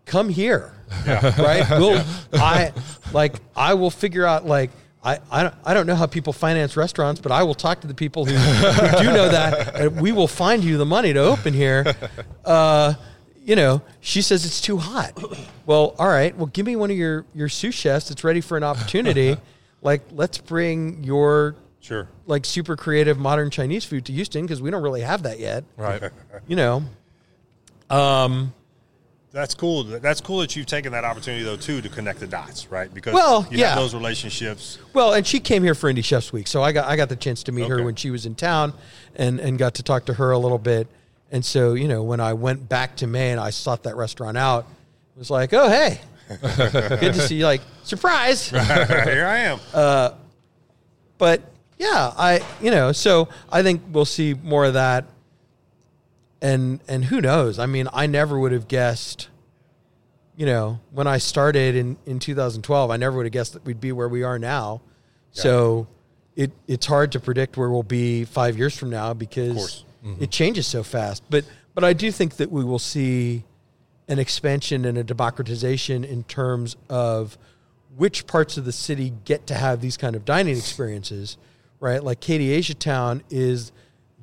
[0.07, 0.73] come here,
[1.07, 1.67] right?
[1.71, 2.73] We'll, I
[3.13, 4.71] like I will figure out like
[5.05, 7.87] I, I don't I don't know how people finance restaurants, but I will talk to
[7.87, 11.21] the people who, who do know that, and we will find you the money to
[11.21, 11.95] open here.
[12.45, 12.93] Uh,
[13.45, 15.13] you know, she says it's too hot.
[15.67, 16.37] Well, all right.
[16.37, 19.39] Well, give me one of your your sous chefs that's ready for an opportunity.
[19.81, 22.07] like, let's bring your Sure.
[22.27, 25.65] like super creative modern Chinese food to Houston because we don't really have that yet.
[25.79, 26.03] Right.
[26.47, 26.83] You know,
[27.89, 28.53] um,
[29.33, 29.85] That's cool.
[29.85, 32.93] That's cool that you've taken that opportunity though too to connect the dots, right?
[32.93, 33.69] Because Well, you yeah.
[33.71, 34.79] have those relationships.
[34.93, 37.17] Well, and she came here for Indie Chefs Week, so I got I got the
[37.17, 38.75] chance to meet her when she was in town,
[39.17, 40.89] and and got to talk to her a little bit.
[41.35, 44.67] And so you know, when I went back to Maine, I sought that restaurant out.
[45.17, 47.45] It was like, oh hey, good to see you.
[47.45, 49.59] Like surprise, Here I am.
[49.75, 50.11] Uh,
[51.19, 51.43] but
[51.77, 55.07] yeah, I you know, so I think we'll see more of that.
[56.41, 57.59] And and who knows?
[57.59, 59.29] I mean, I never would have guessed.
[60.37, 63.81] You know, when I started in in 2012, I never would have guessed that we'd
[63.81, 64.83] be where we are now.
[65.33, 65.89] So
[66.37, 70.17] it it's hard to predict where we'll be five years from now because course.
[70.21, 71.23] it changes so fast.
[71.31, 71.45] But
[71.75, 73.45] but I do think that we will see
[74.09, 77.37] an expansion and a democratization in terms of
[77.97, 81.37] which parts of the city get to have these kind of dining experiences,
[81.81, 82.03] right?
[82.03, 83.73] Like Katy Asia Town is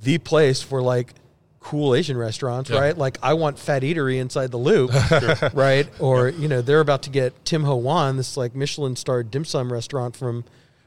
[0.03, 1.13] the place for like
[1.59, 2.79] cool Asian restaurants, Yeah.
[2.79, 2.97] right?
[2.97, 4.91] Like I want Fat Eatery inside the loop,
[5.53, 5.87] right?
[5.99, 9.45] Or you know they're about to get Tim Ho Wan, this like Michelin starred dim
[9.45, 10.43] sum restaurant from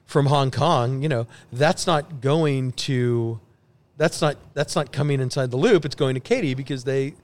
[0.07, 1.03] from Hong Kong.
[1.03, 3.41] You know that's not going to
[3.97, 5.85] that's not that's not coming inside the loop.
[5.85, 7.15] It's going to Katy because they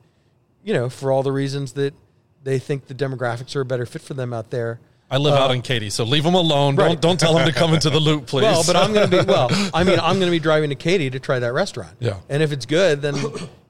[0.62, 1.94] you know, for all the reasons that
[2.42, 4.80] they think the demographics are a better fit for them out there.
[5.12, 6.78] I live out in Katy, so leave them alone.
[6.78, 6.88] Uh, right.
[6.92, 8.42] Don't don't tell them to come into the loop, please.
[8.42, 9.48] Well, but I'm going to be well.
[9.74, 11.96] I mean, I'm going to be driving to Katy to try that restaurant.
[11.98, 12.20] Yeah.
[12.28, 13.16] And if it's good, then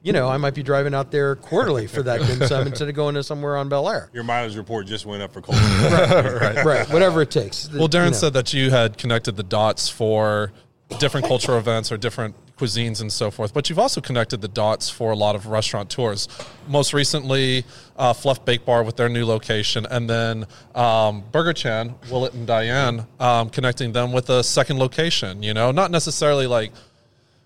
[0.03, 2.93] you know I might be driving out there quarterly for that dim sum instead of
[2.95, 4.09] going to somewhere on Bellaire.
[4.13, 5.63] Your mileage report just went up for Colton.
[5.81, 6.63] Right.
[6.63, 6.89] Right.
[6.89, 7.67] Whatever it takes.
[7.73, 8.17] Well, Darren You know.
[8.17, 10.51] said that you had connected the dots for
[10.99, 14.89] different cultural events or different cuisines and so forth, but you've also connected the dots
[14.89, 16.27] for a lot of restaurant tours.
[16.67, 17.65] Most recently,
[17.97, 20.45] uh, Fluff Bake Bar with their new location, and then
[20.75, 25.41] um, Burger Chan, Willet and Diane, um, connecting them with a second location.
[25.41, 26.71] You know, not necessarily like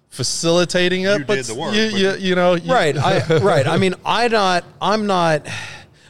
[0.10, 3.38] facilitating it, You but did the work, you, but- you, you know, you- right I,
[3.42, 5.46] right i mean i not i'm not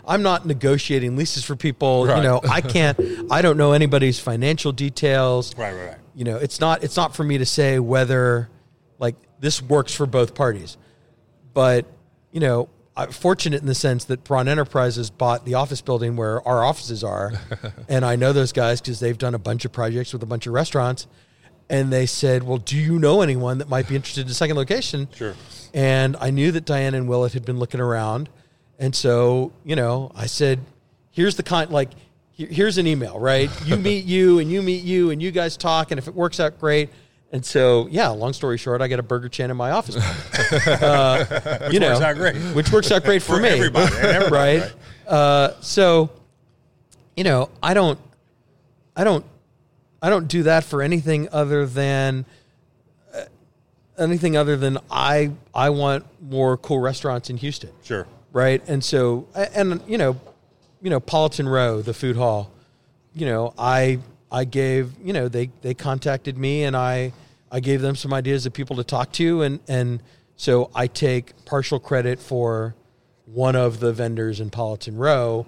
[0.07, 2.17] i'm not negotiating leases for people Right.
[2.17, 2.99] you know i can't
[3.31, 5.97] i don't know anybody's financial details right, right, right.
[6.13, 8.54] you know it's not it's not for me to say whether like
[9.39, 10.77] this works for both parties
[11.53, 11.85] but
[12.31, 16.45] you know I'm fortunate in the sense that Braun Enterprises bought the office building where
[16.47, 17.33] our offices are,
[17.89, 20.47] and I know those guys because they've done a bunch of projects with a bunch
[20.47, 21.07] of restaurants,
[21.69, 24.55] and they said, "Well, do you know anyone that might be interested in a second
[24.55, 25.33] location?" Sure.
[25.73, 28.29] And I knew that Diane and Willet had been looking around,
[28.79, 30.59] and so you know, I said,
[31.11, 31.91] "Here's the kind like."
[32.37, 33.49] Here's an email, right?
[33.65, 36.41] You meet you, and you meet you, and you guys talk, and if it works
[36.41, 36.89] out, great.
[37.31, 38.07] And so, yeah.
[38.09, 39.95] Long story short, I got a Burger Chan in my office,
[40.67, 42.35] uh, you know, works out great.
[42.55, 44.73] which works out great for, For me, everybody, everybody, right?
[45.07, 46.09] Uh, so,
[47.17, 47.99] you know, I don't,
[48.95, 49.25] I don't,
[50.01, 52.25] I don't do that for anything other than
[53.13, 53.23] uh,
[53.97, 58.07] anything other than I I want more cool restaurants in Houston, Sure.
[58.31, 58.61] right?
[58.69, 60.19] And so, and you know,
[60.81, 62.51] you know, Politan Row, the food hall,
[63.13, 63.99] you know, I
[64.31, 67.13] I gave, you know, they they contacted me and I
[67.51, 70.01] I gave them some ideas of people to talk to and and
[70.35, 72.75] so I take partial credit for
[73.25, 75.45] one of the vendors in Politan Row.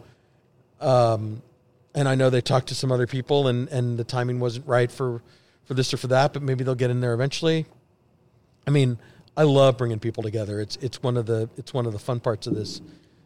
[0.80, 1.42] Um
[1.96, 4.92] and I know they talked to some other people and and the timing wasn't right
[4.92, 5.22] for
[5.66, 7.66] for this or for that, but maybe they'll get in there eventually.
[8.66, 8.98] I mean,
[9.36, 10.60] I love bringing people together.
[10.62, 12.82] It's it's one of the it's one of the fun parts of this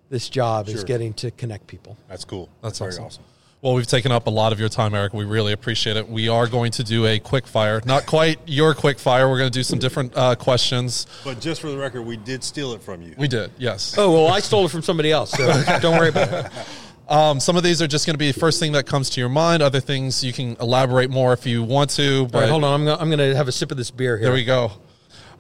[0.10, 1.98] this job is getting to connect people.
[2.10, 2.50] That's cool.
[2.62, 3.06] That's very awesome.
[3.06, 3.24] awesome.
[3.62, 5.14] Well, we've taken up a lot of your time, Eric.
[5.14, 6.10] We really appreciate it.
[6.10, 9.30] We are going to do a quick fire, not quite your quick fire.
[9.30, 11.06] We're going to do some different uh, questions.
[11.24, 13.14] But just for the record, we did steal it from you.
[13.20, 13.96] We did, yes.
[14.00, 15.46] Oh well, I stole it from somebody else, so
[15.80, 16.52] don't worry about it.
[17.08, 19.20] Um, some of these are just going to be the first thing that comes to
[19.20, 19.62] your mind.
[19.62, 22.26] Other things you can elaborate more if you want to.
[22.28, 22.74] But All right, hold on.
[22.80, 24.26] I'm gonna, I'm gonna have a sip of this beer here.
[24.28, 24.72] there we go.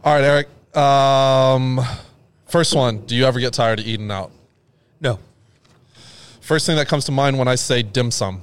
[0.03, 0.77] All right, Eric.
[0.77, 1.79] Um,
[2.47, 2.99] first one.
[3.07, 4.31] Do you ever get tired of eating out?
[4.99, 5.17] No.
[6.51, 8.41] First thing that comes to mind when I say dim sum.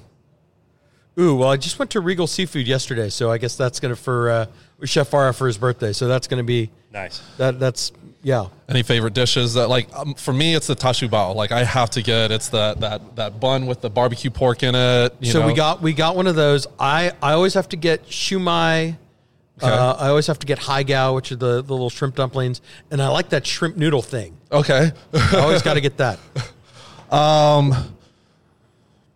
[1.21, 4.31] Ooh, well, I just went to Regal Seafood yesterday, so I guess that's gonna for
[4.31, 4.47] uh,
[4.85, 5.93] Chef Farah for his birthday.
[5.93, 7.21] So that's gonna be Nice.
[7.37, 7.61] that.
[7.61, 7.93] That's
[8.23, 8.47] yeah.
[8.67, 11.35] Any favorite dishes that like um, for me it's the char siu bao.
[11.35, 14.75] Like I have to get it's that that that bun with the barbecue pork in
[14.75, 15.15] it.
[15.21, 16.67] you so we got we got one of those.
[16.81, 18.97] I I always have to get shumai.
[19.61, 22.63] Uh, I always have to get high haigao, which are the, the little shrimp dumplings,
[22.91, 24.39] and I like that shrimp noodle thing.
[24.51, 24.93] okay.
[25.13, 26.19] I always got to get that.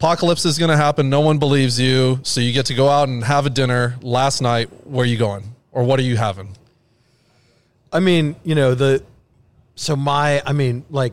[0.02, 1.10] Apocalypse is going to happen.
[1.10, 3.94] No one believes you, so you get to go out and have a dinner.
[4.02, 6.56] Last night, where are you going, or what are you having?
[7.92, 9.04] I mean, you know the.
[9.76, 11.12] So my, I mean, like,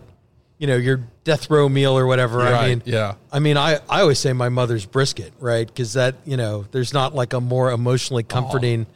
[0.58, 2.42] you know, your death row meal or whatever.
[2.42, 3.14] I mean, yeah.
[3.32, 5.68] I mean, I I always say my mother's brisket, right?
[5.68, 8.88] Because that, you know, there's not like a more emotionally comforting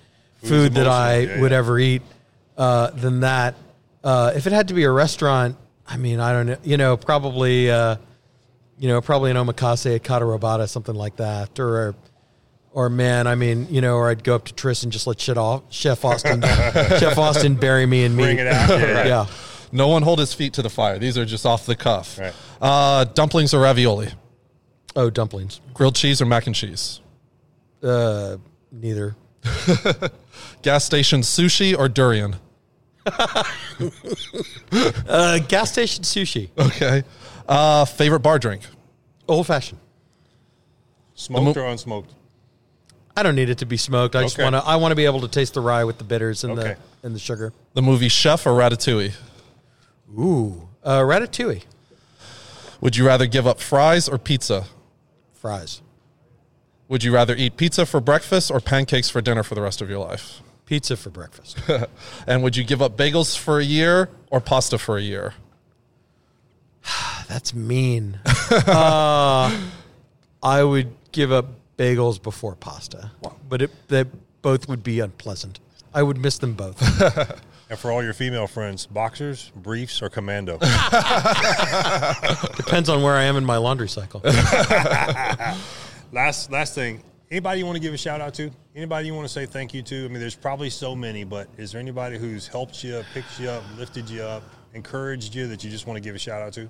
[0.42, 1.58] food that I yeah, would yeah.
[1.60, 2.02] ever eat
[2.58, 3.54] uh, than that.
[4.04, 5.56] Uh, if it had to be a restaurant,
[5.88, 7.98] I mean, I don't know, you know, probably, uh,
[8.84, 11.96] you know, probably an omakase, a kata robata, something like that, or.
[12.76, 15.20] Or man, I mean, you know, or I'd go up to Tris and just let
[15.22, 18.24] shit off, Chef Austin, Chef Austin bury me in meat.
[18.24, 18.68] Bring it out.
[18.80, 19.06] Yeah, right.
[19.06, 19.26] yeah.
[19.72, 20.98] No one hold his feet to the fire.
[20.98, 22.18] These are just off the cuff.
[22.18, 22.34] Right.
[22.60, 24.10] Uh, dumplings or ravioli,
[24.96, 25.62] Oh, dumplings.
[25.76, 27.00] grilled cheese or mac and cheese,
[27.84, 28.38] Uh,
[28.72, 29.16] neither.
[30.64, 32.38] gas station sushi or durian.
[35.08, 36.50] Uh, gas station sushi.
[36.58, 37.04] Okay.
[37.48, 38.64] Uh, favorite bar drink.
[39.28, 39.80] Old fashioned.
[41.16, 42.10] Smoked or unsmoked?
[43.16, 44.16] I don't need it to be smoked.
[44.16, 44.44] I just Okay.
[44.44, 44.64] want to.
[44.66, 46.76] I want to be able to taste the rye with the bitters and Okay.
[47.02, 47.54] the and the sugar.
[47.76, 49.14] The movie Chef or Ratatouille.
[50.18, 51.64] Ooh, uh, ratatouille
[52.82, 54.66] Would you rather give up fries or pizza?
[55.34, 55.82] fries,
[56.88, 59.90] Would you rather eat pizza for breakfast or pancakes for dinner for the rest of
[59.90, 60.42] your life?
[60.66, 61.58] pizza for breakfast.
[62.28, 65.34] And would you give up bagels for a year or pasta for a year?
[67.34, 68.20] That's mean.
[68.52, 69.60] uh,
[70.44, 73.10] I would give up bagels before pasta,
[73.50, 74.06] but it, they
[74.44, 75.60] both would be unpleasant.
[75.96, 76.80] I would miss them both.
[77.02, 80.58] And And for all your female friends, boxers, briefs, or commando.
[82.58, 84.22] Depends on where I am in my laundry cycle.
[86.12, 87.02] last last thing.
[87.32, 88.52] Anybody you want to give a shout out to?
[88.76, 90.06] Anybody you want to say thank you to?
[90.06, 93.50] I mean, there's probably so many, but is there anybody who's helped you, picked you
[93.50, 94.44] up, lifted you up,
[94.76, 96.70] encouraged you that you just want to give a shout out to?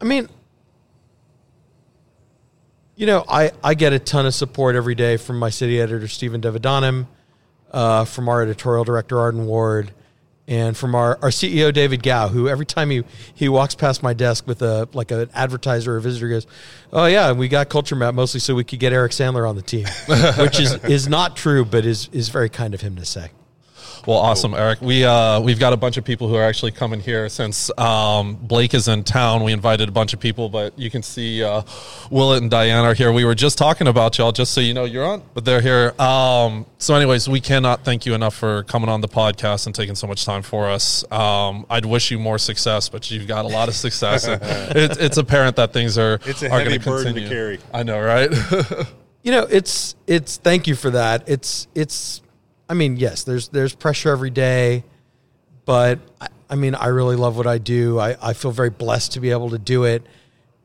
[0.00, 0.28] I mean,
[2.96, 6.08] you know, I, I get a ton of support every day from my city editor,
[6.08, 7.06] Steven Devadanam,
[7.70, 9.92] uh, from our editorial director, Arden Ward,
[10.46, 14.12] and from our, our CEO, David Gow, who every time he, he walks past my
[14.12, 16.46] desk with a like an advertiser or a visitor goes,
[16.92, 19.62] Oh, yeah, we got Culture Map mostly so we could get Eric Sandler on the
[19.62, 19.86] team,
[20.38, 23.30] which is, is not true, but is, is very kind of him to say.
[24.06, 24.80] Well, awesome, Eric.
[24.80, 28.36] We uh, we've got a bunch of people who are actually coming here since um,
[28.36, 29.44] Blake is in town.
[29.44, 31.62] We invited a bunch of people, but you can see uh,
[32.10, 33.12] Willet and Diane are here.
[33.12, 35.94] We were just talking about y'all, just so you know you're on, but they're here.
[36.00, 39.94] Um, so, anyways, we cannot thank you enough for coming on the podcast and taking
[39.94, 41.04] so much time for us.
[41.12, 44.26] Um, I'd wish you more success, but you've got a lot of success.
[44.28, 47.58] it, it's apparent that things are It's a are heavy gonna burden to carry.
[47.74, 48.30] I know, right?
[49.22, 52.22] you know it's it's thank you for that it's it's
[52.70, 54.84] i mean yes there's there's pressure every day
[55.66, 59.12] but I, I mean i really love what i do I, I feel very blessed
[59.12, 60.06] to be able to do it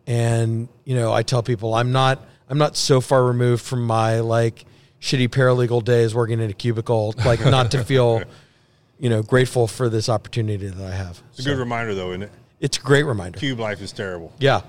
[0.08, 4.20] and you know i tell people i'm not i'm not so far removed from my
[4.20, 4.66] like
[5.01, 8.22] shitty paralegal days working in a cubicle like not to feel
[8.99, 12.24] you know grateful for this opportunity that i have It's a good reminder, though, isn't
[12.24, 12.32] it?
[12.62, 14.32] it's a great reminder Cube life is terrible.
[14.39, 14.62] yeah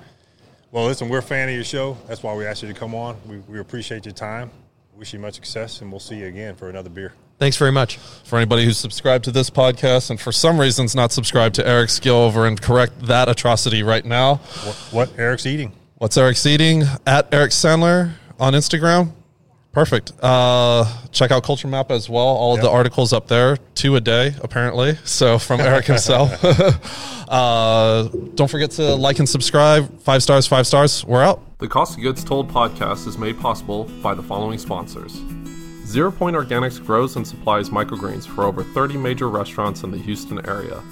[0.73, 1.97] Well, listen, we're a fan of your show.
[2.09, 3.17] That's why we asked you to come on.
[3.27, 4.51] We, we appreciate your time.
[4.97, 7.13] Wish you much success, and we'll see you again for another beer.
[7.39, 11.13] thanks very much for anybody who's subscribed to this podcast and for some reasons not
[11.13, 14.37] subscribed to Eric's, go over and correct that atrocity right now.
[14.37, 15.73] What, what Eric's eating?
[15.97, 16.85] What's Eric's eating?
[17.07, 19.13] At Eric Sandler on Instagram.
[19.77, 20.13] Perfect.
[20.23, 22.25] Uh, check out Culture Map as well.
[22.25, 24.95] All of the articles up there, two a day apparently.
[25.05, 26.33] So from Eric himself.
[27.29, 28.05] uh,
[28.37, 30.01] don't forget to like and subscribe.
[30.01, 31.05] Five stars, five stars.
[31.05, 31.59] We're out.
[31.59, 35.21] The Cost of Goods Told podcast is made possible by the following sponsors.
[35.85, 40.41] Zero Point Organics grows and supplies microgreens for over 30 major restaurants in the Houston
[40.49, 40.83] area.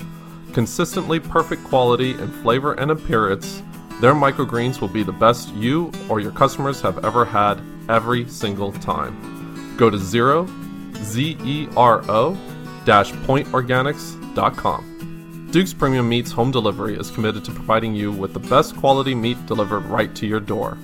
[0.53, 3.63] Consistently perfect quality in flavor and appearance,
[4.03, 7.59] their microgreens will be the best you or your customers have ever had
[7.89, 9.77] every single time.
[9.77, 10.49] Go to zero,
[10.97, 12.37] Z E R O,
[12.85, 15.49] dash pointorganics.com.
[15.51, 19.45] Duke's Premium Meats Home Delivery is committed to providing you with the best quality meat
[19.47, 20.77] delivered right to your door.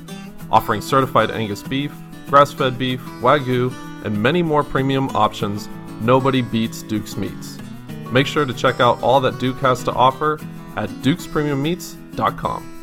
[0.51, 1.93] Offering certified Angus beef,
[2.29, 3.73] grass fed beef, Wagyu,
[4.05, 5.69] and many more premium options,
[6.01, 7.59] nobody beats Duke's Meats.
[8.13, 10.41] Make sure to check out all that Duke has to offer
[10.77, 12.80] at dukespremiummeats.com.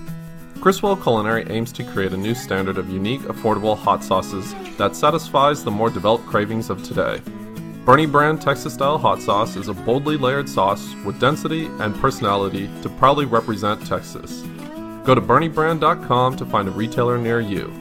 [0.62, 5.64] Criswell Culinary aims to create a new standard of unique, affordable hot sauces that satisfies
[5.64, 7.22] the more developed cravings of today.
[7.86, 12.70] Boerne Brand Texas style hot sauce is a boldly layered sauce with density and personality
[12.82, 14.42] to proudly represent Texas.
[15.06, 17.72] Go to BoerneBrand.com to find a retailer near you.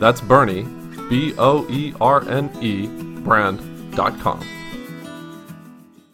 [0.00, 0.64] That's Bernie,
[1.08, 2.88] B O E R N E,
[3.20, 4.63] brand.com.